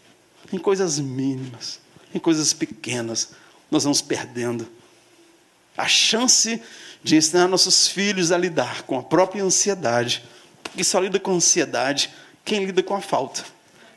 Em 0.53 0.59
coisas 0.59 0.99
mínimas, 0.99 1.81
em 2.15 2.19
coisas 2.19 2.53
pequenas, 2.53 3.31
nós 3.71 3.85
vamos 3.85 4.01
perdendo 4.01 4.69
a 5.77 5.87
chance 5.87 6.63
de 7.03 7.17
ensinar 7.17 7.49
nossos 7.49 7.89
filhos 7.89 8.33
a 8.33 8.39
lidar 8.39 8.83
com 8.83 8.99
a 8.99 9.03
própria 9.03 9.45
ansiedade, 9.45 10.25
porque 10.63 10.83
só 10.83 10.99
lida 10.99 11.21
com 11.21 11.33
ansiedade 11.33 12.11
quem 12.45 12.65
lida 12.65 12.83
com 12.83 12.95
a 12.95 13.01
falta. 13.01 13.45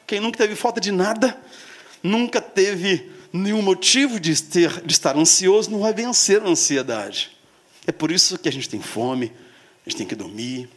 Quem 0.05 0.19
nunca 0.19 0.39
teve 0.39 0.55
falta 0.55 0.81
de 0.81 0.91
nada, 0.91 1.39
nunca 2.01 2.41
teve 2.41 3.11
nenhum 3.31 3.61
motivo 3.61 4.19
de, 4.19 4.41
ter, 4.41 4.81
de 4.81 4.91
estar 4.91 5.15
ansioso, 5.15 5.69
não 5.69 5.79
vai 5.79 5.93
vencer 5.93 6.41
a 6.41 6.47
ansiedade. 6.47 7.37
É 7.85 7.91
por 7.91 8.11
isso 8.11 8.37
que 8.37 8.49
a 8.49 8.51
gente 8.51 8.67
tem 8.67 8.81
fome, 8.81 9.31
a 9.85 9.89
gente 9.89 9.97
tem 9.97 10.07
que 10.07 10.15
dormir, 10.15 10.69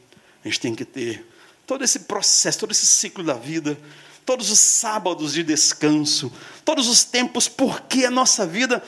a 0.44 0.48
gente 0.48 0.60
tem 0.60 0.74
que 0.74 0.84
ter 0.84 1.26
todo 1.66 1.84
esse 1.84 2.00
processo, 2.00 2.58
todo 2.58 2.72
esse 2.72 2.86
ciclo 2.86 3.22
da 3.24 3.34
vida, 3.34 3.78
todos 4.24 4.50
os 4.50 4.58
sábados 4.58 5.32
de 5.32 5.42
descanso, 5.42 6.32
todos 6.64 6.88
os 6.88 7.04
tempos, 7.04 7.48
porque 7.48 8.04
a 8.04 8.10
nossa 8.10 8.46
vida 8.46 8.82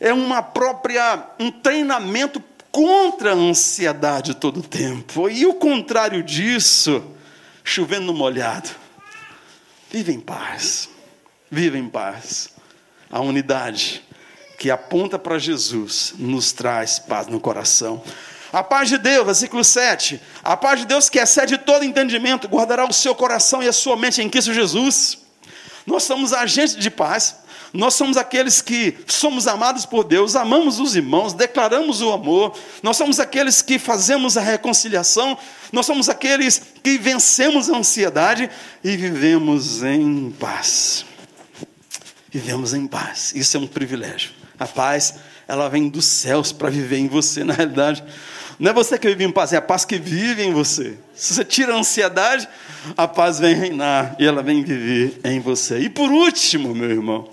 é 0.00 0.12
uma 0.12 0.42
própria 0.42 1.28
um 1.38 1.50
treinamento 1.50 2.42
contra 2.70 3.32
a 3.32 3.34
ansiedade 3.34 4.34
todo 4.34 4.60
o 4.60 4.62
tempo. 4.62 5.28
E 5.28 5.46
o 5.46 5.54
contrário 5.54 6.22
disso, 6.22 7.02
chovendo 7.64 8.06
no 8.06 8.14
molhado. 8.14 8.70
Vive 9.90 10.12
em 10.12 10.20
paz. 10.20 10.88
Vive 11.50 11.78
em 11.78 11.88
paz. 11.88 12.50
A 13.10 13.20
unidade 13.20 14.04
que 14.58 14.70
aponta 14.70 15.18
para 15.18 15.38
Jesus 15.38 16.14
nos 16.18 16.52
traz 16.52 16.98
paz 16.98 17.26
no 17.26 17.40
coração. 17.40 18.02
A 18.52 18.62
paz 18.62 18.88
de 18.88 18.98
Deus, 18.98 19.26
versículo 19.26 19.62
7. 19.62 20.20
A 20.42 20.56
paz 20.56 20.80
de 20.80 20.86
Deus 20.86 21.08
que 21.08 21.18
excede 21.18 21.58
todo 21.58 21.84
entendimento, 21.84 22.48
guardará 22.48 22.84
o 22.86 22.92
seu 22.92 23.14
coração 23.14 23.62
e 23.62 23.68
a 23.68 23.72
sua 23.72 23.96
mente 23.96 24.22
em 24.22 24.28
Cristo 24.28 24.54
Jesus. 24.54 25.18
Nós 25.86 26.02
somos 26.02 26.32
agentes 26.32 26.76
de 26.76 26.90
paz. 26.90 27.36
Nós 27.72 27.94
somos 27.94 28.16
aqueles 28.16 28.62
que 28.62 28.96
somos 29.06 29.46
amados 29.46 29.84
por 29.84 30.02
Deus, 30.02 30.34
amamos 30.34 30.80
os 30.80 30.96
irmãos, 30.96 31.34
declaramos 31.34 32.00
o 32.00 32.12
amor. 32.12 32.56
Nós 32.82 32.96
somos 32.96 33.20
aqueles 33.20 33.60
que 33.60 33.78
fazemos 33.78 34.38
a 34.38 34.40
reconciliação. 34.40 35.36
Nós 35.70 35.84
somos 35.84 36.08
aqueles 36.08 36.62
que 36.82 36.96
vencemos 36.96 37.68
a 37.68 37.76
ansiedade 37.76 38.48
e 38.82 38.96
vivemos 38.96 39.82
em 39.82 40.30
paz. 40.30 41.04
Vivemos 42.30 42.72
em 42.72 42.86
paz. 42.86 43.32
Isso 43.34 43.56
é 43.56 43.60
um 43.60 43.66
privilégio. 43.66 44.30
A 44.58 44.66
paz, 44.66 45.16
ela 45.46 45.68
vem 45.68 45.88
dos 45.88 46.06
céus 46.06 46.52
para 46.52 46.70
viver 46.70 46.98
em 46.98 47.08
você, 47.08 47.44
na 47.44 47.52
realidade. 47.52 48.02
Não 48.58 48.70
é 48.72 48.74
você 48.74 48.98
que 48.98 49.08
vive 49.08 49.24
em 49.24 49.30
paz, 49.30 49.52
é 49.52 49.56
a 49.56 49.62
paz 49.62 49.84
que 49.84 49.98
vive 49.98 50.42
em 50.42 50.52
você. 50.52 50.98
Se 51.14 51.34
você 51.34 51.44
tira 51.44 51.74
a 51.74 51.78
ansiedade, 51.78 52.48
a 52.96 53.06
paz 53.06 53.38
vem 53.38 53.54
reinar 53.54 54.16
e 54.18 54.26
ela 54.26 54.42
vem 54.42 54.64
viver 54.64 55.20
em 55.24 55.38
você. 55.38 55.78
E 55.78 55.88
por 55.88 56.10
último, 56.10 56.74
meu 56.74 56.90
irmão, 56.90 57.30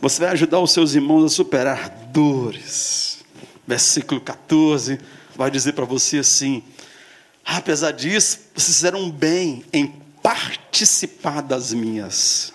você 0.00 0.20
vai 0.20 0.30
ajudar 0.30 0.60
os 0.60 0.70
seus 0.70 0.94
irmãos 0.94 1.24
a 1.24 1.28
superar 1.28 1.90
dores. 2.12 3.18
Versículo 3.66 4.20
14 4.20 5.00
vai 5.34 5.50
dizer 5.50 5.72
para 5.72 5.84
você 5.84 6.18
assim: 6.18 6.62
apesar 7.44 7.90
disso, 7.90 8.38
vocês 8.54 8.76
fizeram 8.76 9.10
bem 9.10 9.64
em 9.72 9.88
participar 10.22 11.40
das 11.40 11.72
minhas 11.72 12.52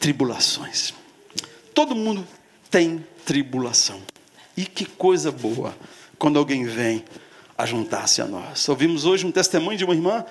tribulações. 0.00 0.94
Todo 1.74 1.94
mundo 1.94 2.26
tem 2.70 3.04
tribulação. 3.26 4.00
E 4.56 4.64
que 4.64 4.84
coisa 4.84 5.30
boa 5.32 5.76
quando 6.18 6.38
alguém 6.38 6.64
vem 6.64 7.04
a 7.56 7.66
juntar-se 7.66 8.20
a 8.20 8.26
nós. 8.26 8.68
Ouvimos 8.68 9.04
hoje 9.04 9.26
um 9.26 9.32
testemunho 9.32 9.78
de 9.78 9.84
uma 9.84 9.94
irmã 9.94 10.24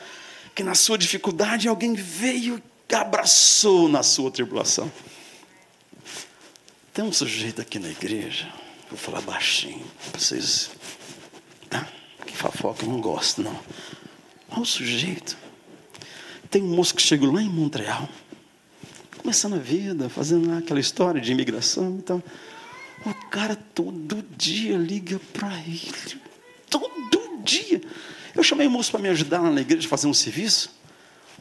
que, 0.53 0.63
na 0.63 0.75
sua 0.75 0.97
dificuldade, 0.97 1.67
alguém 1.67 1.93
veio 1.93 2.61
e 2.89 2.95
abraçou 2.95 3.87
na 3.89 4.03
sua 4.03 4.29
tribulação. 4.29 4.91
Tem 6.93 7.03
um 7.03 7.11
sujeito 7.11 7.59
aqui 7.59 7.79
na 7.79 7.89
igreja, 7.89 8.47
vou 8.87 8.99
falar 8.99 9.21
baixinho, 9.21 9.83
para 10.11 10.19
vocês. 10.19 10.69
Tá? 11.69 11.87
Que 12.25 12.37
fofoca, 12.37 12.85
eu 12.85 12.89
não 12.89 13.01
gosto, 13.01 13.41
não. 13.41 13.59
Olha 14.51 14.61
o 14.61 14.65
sujeito. 14.65 15.35
Tem 16.51 16.61
um 16.61 16.75
moço 16.75 16.93
que 16.93 17.01
chegou 17.01 17.31
lá 17.31 17.41
em 17.41 17.49
Montreal, 17.49 18.07
começando 19.17 19.55
a 19.55 19.59
vida, 19.59 20.07
fazendo 20.07 20.47
lá 20.47 20.59
aquela 20.59 20.79
história 20.79 21.19
de 21.19 21.31
imigração. 21.31 21.97
Então, 21.97 22.21
o 23.03 23.13
cara 23.29 23.55
todo 23.55 24.23
dia 24.37 24.77
liga 24.77 25.19
para 25.33 25.57
ele. 25.61 26.21
Dia. 27.43 27.81
Eu 28.35 28.43
chamei 28.43 28.67
o 28.67 28.71
moço 28.71 28.91
para 28.91 28.99
me 28.99 29.09
ajudar 29.09 29.41
na 29.41 29.61
igreja 29.61 29.85
a 29.85 29.89
fazer 29.89 30.07
um 30.07 30.13
serviço. 30.13 30.73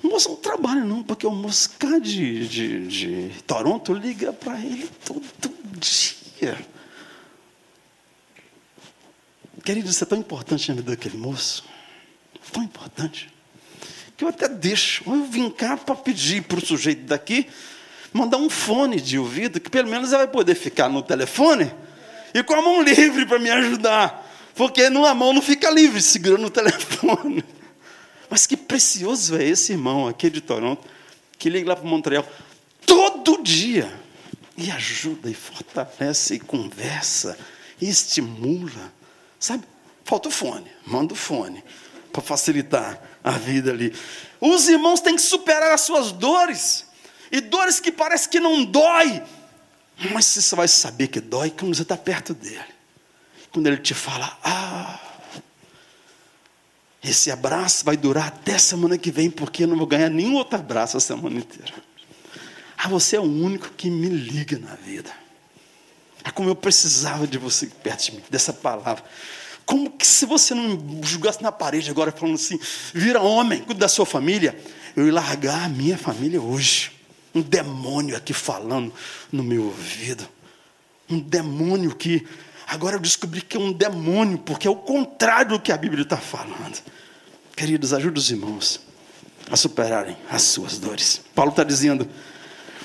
O 0.03 0.09
moço 0.09 0.31
não 0.31 0.37
trabalha, 0.37 0.85
não, 0.85 1.03
porque 1.03 1.27
o 1.27 1.31
moço 1.31 1.71
cá 1.79 1.99
de, 1.99 2.47
de, 2.49 2.87
de 2.87 3.43
Toronto 3.47 3.95
liga 3.95 4.33
para 4.33 4.59
ele 4.59 4.91
todo 5.05 5.23
dia. 5.79 6.59
Querido, 9.65 9.89
isso 9.89 10.03
é 10.03 10.07
tão 10.07 10.19
importante 10.19 10.69
na 10.69 10.75
vida 10.75 10.91
daquele 10.91 11.17
moço. 11.17 11.65
Tão 12.53 12.63
importante. 12.63 13.33
Que 14.17 14.25
eu 14.25 14.29
até 14.29 14.49
deixo. 14.49 15.05
Eu 15.07 15.25
vim 15.25 15.49
cá 15.49 15.77
para 15.77 15.95
pedir 15.95 16.43
para 16.43 16.59
o 16.59 16.67
sujeito 16.67 17.05
daqui 17.05 17.49
mandar 18.13 18.37
um 18.37 18.51
fone 18.51 19.01
de 19.01 19.19
ouvido, 19.19 19.59
que 19.59 19.71
pelo 19.71 19.89
menos 19.89 20.11
ele 20.11 20.19
vai 20.19 20.29
poder 20.29 20.55
ficar 20.55 20.89
no 20.89 21.03
telefone 21.03 21.73
e 22.35 22.43
com 22.43 22.55
a 22.55 22.63
mão 22.63 22.83
livre 22.83 23.25
para 23.27 23.39
me 23.39 23.51
ajudar. 23.51 24.22
Porque 24.55 24.91
numa 24.91 25.15
mão 25.15 25.33
não 25.33 25.43
fica 25.43 25.71
livre 25.71 26.01
segurando 26.01 26.47
o 26.47 26.51
telefone. 26.51 27.45
Mas 28.29 28.47
que 28.47 28.57
precioso 28.57 29.37
é 29.37 29.45
esse 29.45 29.73
irmão 29.73 30.09
aqui 30.09 30.31
de 30.31 30.41
Toronto, 30.41 30.87
que 31.39 31.51
liga 31.51 31.69
lá 31.69 31.77
para 31.77 31.89
Montreal 31.89 32.27
todo 32.87 33.43
dia 33.43 33.93
e 34.57 34.71
ajuda, 34.71 35.31
e 35.31 35.35
fortalece, 35.35 36.35
e 36.35 36.41
conversa, 36.41 37.39
e 37.81 37.89
estimula. 37.89 38.93
Sabe? 39.39 39.65
Falta 40.05 40.29
o 40.29 40.33
fone, 40.33 40.71
manda 40.87 41.13
o 41.15 41.17
fone, 41.17 41.63
para 42.13 42.23
facilitar 42.23 43.01
a 43.23 43.33
vida 43.33 43.71
ali. 43.71 43.95
Os 44.41 44.69
irmãos 44.69 45.01
têm 45.01 45.17
que 45.17 45.23
superar 45.23 45.73
as 45.73 45.83
suas 45.83 46.13
dores, 46.13 46.87
e 47.31 47.41
dores 47.41 47.81
que 47.81 47.91
parece 47.91 48.29
que 48.29 48.41
não 48.41 48.65
dói, 48.65 49.23
mas 50.13 50.27
você 50.27 50.55
vai 50.55 50.69
saber 50.69 51.09
que 51.09 51.21
dói 51.21 51.51
quando 51.51 51.75
você 51.75 51.83
está 51.83 51.97
perto 51.97 52.35
dele. 52.35 52.72
Quando 53.53 53.67
ele 53.67 53.77
te 53.77 53.95
fala, 53.95 54.39
ah, 54.43 54.99
esse 57.03 57.31
abraço 57.31 57.85
vai 57.85 57.97
durar 57.97 58.29
até 58.29 58.57
semana 58.59 58.97
que 58.97 59.11
vem, 59.11 59.31
porque 59.31 59.65
eu 59.65 59.69
não 59.69 59.77
vou 59.77 59.87
ganhar 59.87 60.09
nenhum 60.09 60.37
outro 60.37 60.59
abraço 60.59 60.97
a 60.97 61.01
semana 61.01 61.39
inteira. 61.39 61.75
Ah, 62.79 62.89
você 62.89 63.17
é 63.17 63.21
o 63.21 63.25
único 63.25 63.71
que 63.71 63.91
me 63.91 64.09
liga 64.09 64.59
na 64.59 64.75
vida. 64.75 65.11
É 66.25 66.31
como 66.31 66.49
eu 66.49 66.55
precisava 66.55 67.27
de 67.27 67.39
você 67.39 67.67
perto 67.67 68.05
de 68.05 68.13
mim, 68.13 68.23
dessa 68.31 68.53
palavra. 68.53 69.05
Como 69.67 69.91
que 69.91 70.07
se 70.07 70.27
você 70.27 70.55
não 70.55 71.03
julgasse 71.03 71.43
na 71.43 71.51
parede 71.51 71.91
agora 71.91 72.13
falando 72.13 72.37
assim, 72.37 72.59
vira 72.95 73.21
homem, 73.21 73.61
cuida 73.63 73.81
da 73.81 73.89
sua 73.89 74.07
família, 74.07 74.57
eu 74.97 75.07
ia 75.07 75.13
largar 75.13 75.65
a 75.65 75.69
minha 75.69 75.99
família 75.99 76.41
hoje. 76.41 76.93
Um 77.35 77.41
demônio 77.41 78.17
aqui 78.17 78.33
falando 78.33 78.93
no 79.31 79.43
meu 79.43 79.65
ouvido. 79.65 80.29
Um 81.09 81.19
demônio 81.19 81.95
que 81.95 82.27
Agora 82.73 82.97
eu 82.97 83.01
descobri 83.01 83.43
que 83.43 83.55
é 83.55 83.61
um 83.61 83.71
demônio, 83.71 84.39
porque 84.39 84.67
é 84.67 84.71
o 84.71 84.75
contrário 84.75 85.51
do 85.51 85.61
que 85.61 85.71
a 85.71 85.77
Bíblia 85.77 86.05
está 86.05 86.17
falando. 86.17 86.81
Queridos, 87.55 87.93
ajude 87.93 88.19
os 88.19 88.31
irmãos 88.31 88.81
a 89.51 89.57
superarem 89.57 90.17
as 90.31 90.41
suas 90.41 90.79
dores. 90.79 91.21
Paulo 91.35 91.51
está 91.51 91.65
dizendo: 91.65 92.09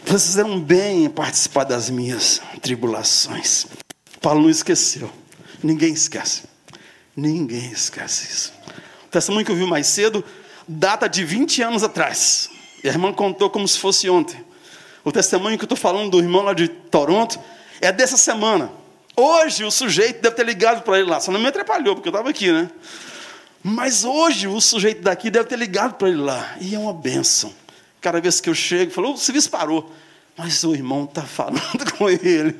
vocês 0.05 0.25
fizeram 0.25 0.59
bem 0.59 1.05
em 1.05 1.09
participar 1.09 1.63
das 1.63 1.89
minhas 1.89 2.41
tribulações. 2.61 3.65
Paulo 4.19 4.41
não 4.41 4.49
esqueceu. 4.49 5.09
Ninguém 5.63 5.93
esquece. 5.93 6.43
Ninguém 7.15 7.71
esquece 7.71 8.27
isso. 8.29 8.53
O 9.05 9.09
testemunho 9.09 9.45
que 9.45 9.53
eu 9.53 9.55
vi 9.55 9.65
mais 9.65 9.87
cedo 9.87 10.21
data 10.67 11.07
de 11.07 11.23
20 11.23 11.61
anos 11.61 11.81
atrás. 11.81 12.49
E 12.83 12.89
a 12.89 12.91
irmã 12.91 13.13
contou 13.13 13.49
como 13.49 13.65
se 13.65 13.79
fosse 13.79 14.09
ontem. 14.09 14.43
O 15.05 15.13
testemunho 15.13 15.57
que 15.57 15.63
eu 15.63 15.67
estou 15.67 15.77
falando 15.77 16.11
do 16.11 16.19
irmão 16.19 16.41
lá 16.41 16.53
de 16.53 16.67
Toronto 16.67 17.39
é 17.79 17.89
dessa 17.89 18.17
semana. 18.17 18.69
Hoje 19.19 19.63
o 19.63 19.71
sujeito 19.71 20.21
deve 20.21 20.35
ter 20.35 20.45
ligado 20.45 20.83
para 20.83 20.99
ele 20.99 21.09
lá, 21.09 21.19
só 21.19 21.31
não 21.31 21.39
me 21.39 21.47
atrapalhou, 21.47 21.95
porque 21.95 22.07
eu 22.07 22.11
estava 22.11 22.29
aqui, 22.29 22.51
né? 22.51 22.69
Mas 23.63 24.03
hoje 24.03 24.47
o 24.47 24.61
sujeito 24.61 25.01
daqui 25.01 25.31
deve 25.31 25.49
ter 25.49 25.57
ligado 25.57 25.95
para 25.95 26.07
ele 26.07 26.21
lá. 26.21 26.55
E 26.61 26.75
é 26.75 26.79
uma 26.79 26.93
benção. 26.93 27.51
Cada 27.99 28.21
vez 28.21 28.39
que 28.39 28.47
eu 28.47 28.53
chego, 28.53 28.91
falou, 28.91 29.15
o 29.15 29.17
serviço 29.17 29.49
parou. 29.49 29.91
Mas 30.37 30.63
o 30.63 30.75
irmão 30.75 31.05
está 31.05 31.23
falando 31.23 31.91
com 31.97 32.07
ele. 32.07 32.55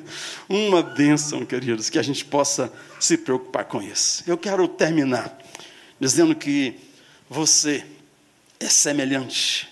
Uma 0.49 0.81
bênção, 0.81 1.45
queridos, 1.45 1.91
que 1.91 1.99
a 1.99 2.01
gente 2.01 2.25
possa 2.25 2.73
se 2.99 3.17
preocupar 3.17 3.65
com 3.65 3.79
isso. 3.79 4.23
Eu 4.25 4.35
quero 4.35 4.67
terminar 4.67 5.37
dizendo 5.99 6.35
que 6.35 6.75
você 7.29 7.85
é 8.59 8.67
semelhante, 8.67 9.69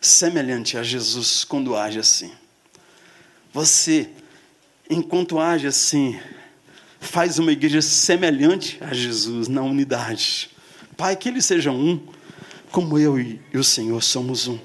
semelhante 0.00 0.76
a 0.76 0.82
Jesus 0.82 1.44
quando 1.44 1.76
age 1.76 2.00
assim. 2.00 2.32
Você 3.52 4.10
enquanto 4.90 5.38
age 5.38 5.68
assim, 5.68 6.18
faz 6.98 7.38
uma 7.38 7.52
igreja 7.52 7.80
semelhante 7.80 8.76
a 8.80 8.92
Jesus 8.92 9.46
na 9.46 9.62
unidade. 9.62 10.50
Pai, 10.96 11.16
que 11.16 11.28
eles 11.28 11.46
sejam 11.46 11.76
um, 11.76 12.00
como 12.72 12.98
eu 12.98 13.18
e, 13.18 13.40
o 13.54 13.62
Senhor 13.64 14.02
somos 14.02 14.48
um. 14.48 14.58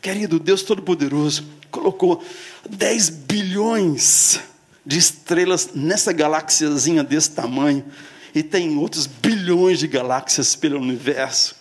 Querido 0.00 0.38
Deus 0.38 0.62
Todo-Poderoso, 0.62 1.44
colocou 1.70 2.22
10 2.70 3.10
bilhões 3.10 4.40
de 4.86 4.98
estrelas 4.98 5.70
nessa 5.74 6.12
galáxiazinha 6.12 7.02
desse 7.02 7.32
tamanho, 7.32 7.84
e 8.34 8.42
tem 8.42 8.76
outros 8.76 9.06
bilhões 9.06 9.78
de 9.78 9.86
galáxias 9.86 10.56
pelo 10.56 10.80
universo. 10.80 11.54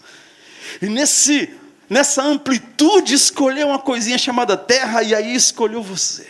E 0.81 0.87
nesse, 0.87 1.49
nessa 1.89 2.23
amplitude 2.23 3.13
escolheu 3.13 3.67
uma 3.67 3.79
coisinha 3.79 4.17
chamada 4.17 4.57
Terra, 4.57 5.03
e 5.03 5.13
aí 5.13 5.35
escolheu 5.35 5.83
você. 5.83 6.27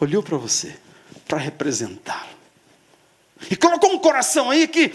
Olhou 0.00 0.22
para 0.22 0.38
você, 0.38 0.74
para 1.28 1.36
representá-lo. 1.36 2.30
E 3.50 3.56
colocou 3.56 3.92
um 3.92 3.98
coração 3.98 4.50
aí 4.50 4.66
que 4.66 4.92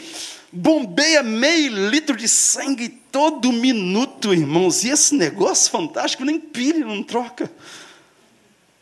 bombeia 0.51 1.21
meio 1.21 1.89
litro 1.89 2.17
de 2.17 2.27
sangue 2.27 2.89
todo 3.11 3.51
minuto, 3.51 4.33
irmãos. 4.33 4.83
E 4.83 4.89
esse 4.89 5.13
negócio 5.15 5.69
fantástico, 5.69 6.25
nem 6.25 6.39
pilha 6.39 6.85
não 6.85 7.03
troca. 7.03 7.51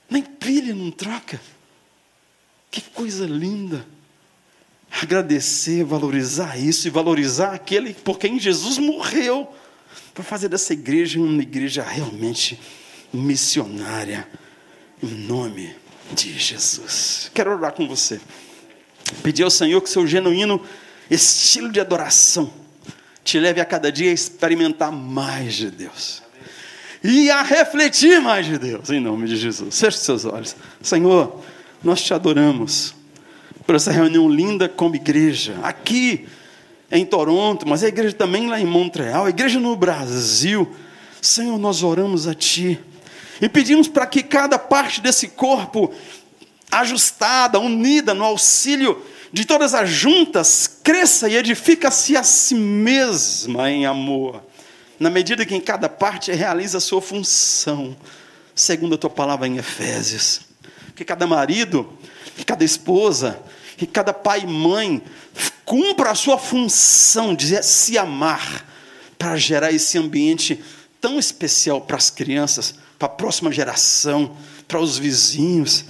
Nem 0.10 0.24
pilha 0.24 0.74
não 0.74 0.92
troca. 0.92 1.42
Que 2.72 2.82
coisa 2.82 3.26
linda. 3.26 3.86
Agradecer, 5.02 5.84
valorizar 5.84 6.58
isso 6.58 6.88
e 6.88 6.92
valorizar 6.92 7.54
aquele 7.54 7.94
por 7.94 8.18
quem 8.18 8.40
Jesus 8.40 8.78
morreu. 8.78 9.54
Para 10.14 10.24
fazer 10.24 10.48
dessa 10.48 10.72
igreja 10.72 11.20
uma 11.20 11.42
igreja 11.42 11.84
realmente 11.84 12.60
missionária. 13.12 14.28
Em 15.02 15.08
nome 15.08 15.83
de 16.12 16.38
Jesus. 16.38 17.32
Quero 17.34 17.52
orar 17.52 17.74
com 17.74 17.88
você. 17.88 18.20
Pedir 19.22 19.44
ao 19.44 19.50
Senhor 19.50 19.82
que 19.82 19.90
seu 19.90 20.06
genuíno 20.08 20.62
estilo 21.10 21.72
de 21.72 21.80
adoração 21.80 22.52
te 23.24 23.40
leve 23.40 23.62
a 23.62 23.66
cada 23.66 23.92
dia 23.92 24.10
a 24.10 24.14
experimentar 24.14 24.92
mais 24.92 25.54
de 25.54 25.72
Deus. 25.72 26.22
E 27.04 27.30
a 27.30 27.42
refletir 27.42 28.22
mais 28.22 28.46
de 28.46 28.58
Deus, 28.58 28.90
em 28.90 29.00
nome 29.00 29.28
de 29.28 29.36
Jesus. 29.36 29.80
Feche 29.80 29.98
seus 29.98 30.26
olhos. 30.26 30.56
Senhor, 30.82 31.42
nós 31.84 32.02
te 32.02 32.14
adoramos 32.14 32.96
por 33.66 33.76
essa 33.76 33.92
reunião 33.92 34.30
linda 34.30 34.68
como 34.70 34.96
igreja, 34.96 35.58
aqui 35.64 36.28
em 36.92 37.06
Toronto, 37.06 37.68
mas 37.68 37.84
a 37.84 37.88
igreja 37.88 38.14
também 38.14 38.48
lá 38.48 38.60
em 38.60 38.66
Montreal, 38.66 39.26
a 39.26 39.30
igreja 39.30 39.60
no 39.60 39.76
Brasil. 39.76 40.74
Senhor, 41.22 41.58
nós 41.58 41.82
oramos 41.84 42.28
a 42.28 42.34
Ti 42.34 42.80
e 43.42 43.50
pedimos 43.50 43.88
para 43.88 44.06
que 44.06 44.24
cada 44.24 44.58
parte 44.58 45.02
desse 45.02 45.30
corpo 45.30 45.94
ajustada, 46.72 47.60
unida 47.60 48.14
no 48.14 48.24
auxílio 48.24 49.02
de 49.32 49.46
todas 49.46 49.74
as 49.74 49.90
juntas, 49.90 50.80
cresça 50.84 51.28
e 51.28 51.36
edifica-se 51.36 52.16
a 52.16 52.24
si 52.24 52.56
mesma 52.56 53.70
em 53.70 53.86
amor, 53.86 54.44
na 55.00 55.10
medida 55.10 55.46
que 55.46 55.56
em 55.56 55.62
cada 55.62 55.90
parte 55.90 56.32
realiza 56.32 56.78
a 56.78 56.82
sua 56.82 57.02
função, 57.02 57.96
segundo 58.56 58.96
a 58.96 58.98
tua 58.98 59.10
palavra 59.10 59.48
em 59.48 59.58
Efésios. 59.58 60.42
Que 60.96 61.04
cada 61.04 61.26
marido, 61.26 61.92
que 62.36 62.46
cada 62.46 62.64
esposa, 62.64 63.40
que 63.76 63.88
cada 63.88 64.14
pai 64.14 64.42
e 64.42 64.48
mãe 64.48 65.02
cumpra 65.66 66.12
a 66.12 66.16
sua 66.16 66.38
função 66.38 67.34
de 67.34 67.64
se 67.64 67.98
amar, 67.98 68.74
para 69.24 69.38
gerar 69.38 69.72
esse 69.72 69.98
ambiente 69.98 70.62
tão 71.00 71.18
especial 71.18 71.80
para 71.80 71.96
as 71.96 72.10
crianças, 72.10 72.76
para 73.04 73.08
a 73.08 73.16
próxima 73.18 73.52
geração, 73.52 74.32
para 74.66 74.80
os 74.80 74.98
vizinhos, 74.98 75.84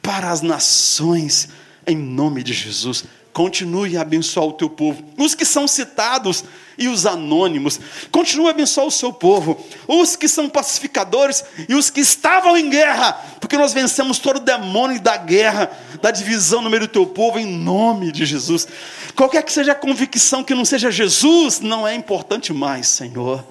para 0.00 0.30
as 0.30 0.40
nações, 0.40 1.48
em 1.84 1.96
nome 1.96 2.44
de 2.44 2.52
Jesus. 2.52 3.04
Continue 3.32 3.96
a 3.96 4.02
abençoar 4.02 4.46
o 4.46 4.52
teu 4.52 4.70
povo. 4.70 5.02
Os 5.18 5.34
que 5.34 5.44
são 5.44 5.66
citados 5.66 6.44
e 6.78 6.86
os 6.86 7.06
anônimos. 7.06 7.80
Continue 8.12 8.46
a 8.46 8.50
abençoar 8.50 8.86
o 8.86 8.90
seu 8.90 9.12
povo. 9.12 9.60
Os 9.88 10.14
que 10.14 10.28
são 10.28 10.48
pacificadores 10.48 11.44
e 11.68 11.74
os 11.74 11.90
que 11.90 12.00
estavam 12.00 12.56
em 12.56 12.70
guerra. 12.70 13.14
Porque 13.40 13.56
nós 13.56 13.72
vencemos 13.72 14.20
todo 14.20 14.36
o 14.36 14.40
demônio 14.40 15.00
da 15.00 15.16
guerra, 15.16 15.72
da 16.00 16.12
divisão 16.12 16.62
no 16.62 16.70
meio 16.70 16.82
do 16.82 16.88
teu 16.88 17.06
povo, 17.06 17.38
em 17.40 17.46
nome 17.46 18.12
de 18.12 18.24
Jesus. 18.24 18.68
Qualquer 19.16 19.42
que 19.42 19.52
seja 19.52 19.72
a 19.72 19.76
convicção 19.76 20.44
que 20.44 20.54
não 20.54 20.64
seja 20.64 20.88
Jesus, 20.88 21.58
não 21.58 21.86
é 21.86 21.96
importante 21.96 22.52
mais, 22.52 22.86
Senhor. 22.86 23.44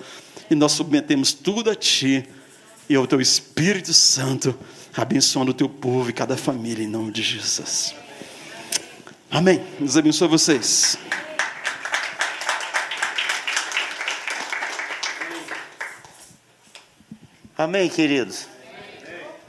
E 0.49 0.55
nós 0.55 0.71
submetemos 0.71 1.33
tudo 1.33 1.69
a 1.69 1.75
Ti 1.75 2.25
e 2.89 2.95
ao 2.95 3.05
Teu 3.05 3.21
Espírito 3.21 3.93
Santo 3.93 4.57
abençoando 4.97 5.51
o 5.51 5.53
teu 5.53 5.69
povo 5.69 6.09
e 6.09 6.13
cada 6.13 6.35
família 6.35 6.83
em 6.83 6.87
nome 6.87 7.11
de 7.11 7.21
Jesus. 7.21 7.95
Amém. 9.31 9.63
Deus 9.79 9.95
abençoe 9.95 10.27
vocês. 10.27 10.97
Amém, 17.55 17.87
queridos. 17.89 18.48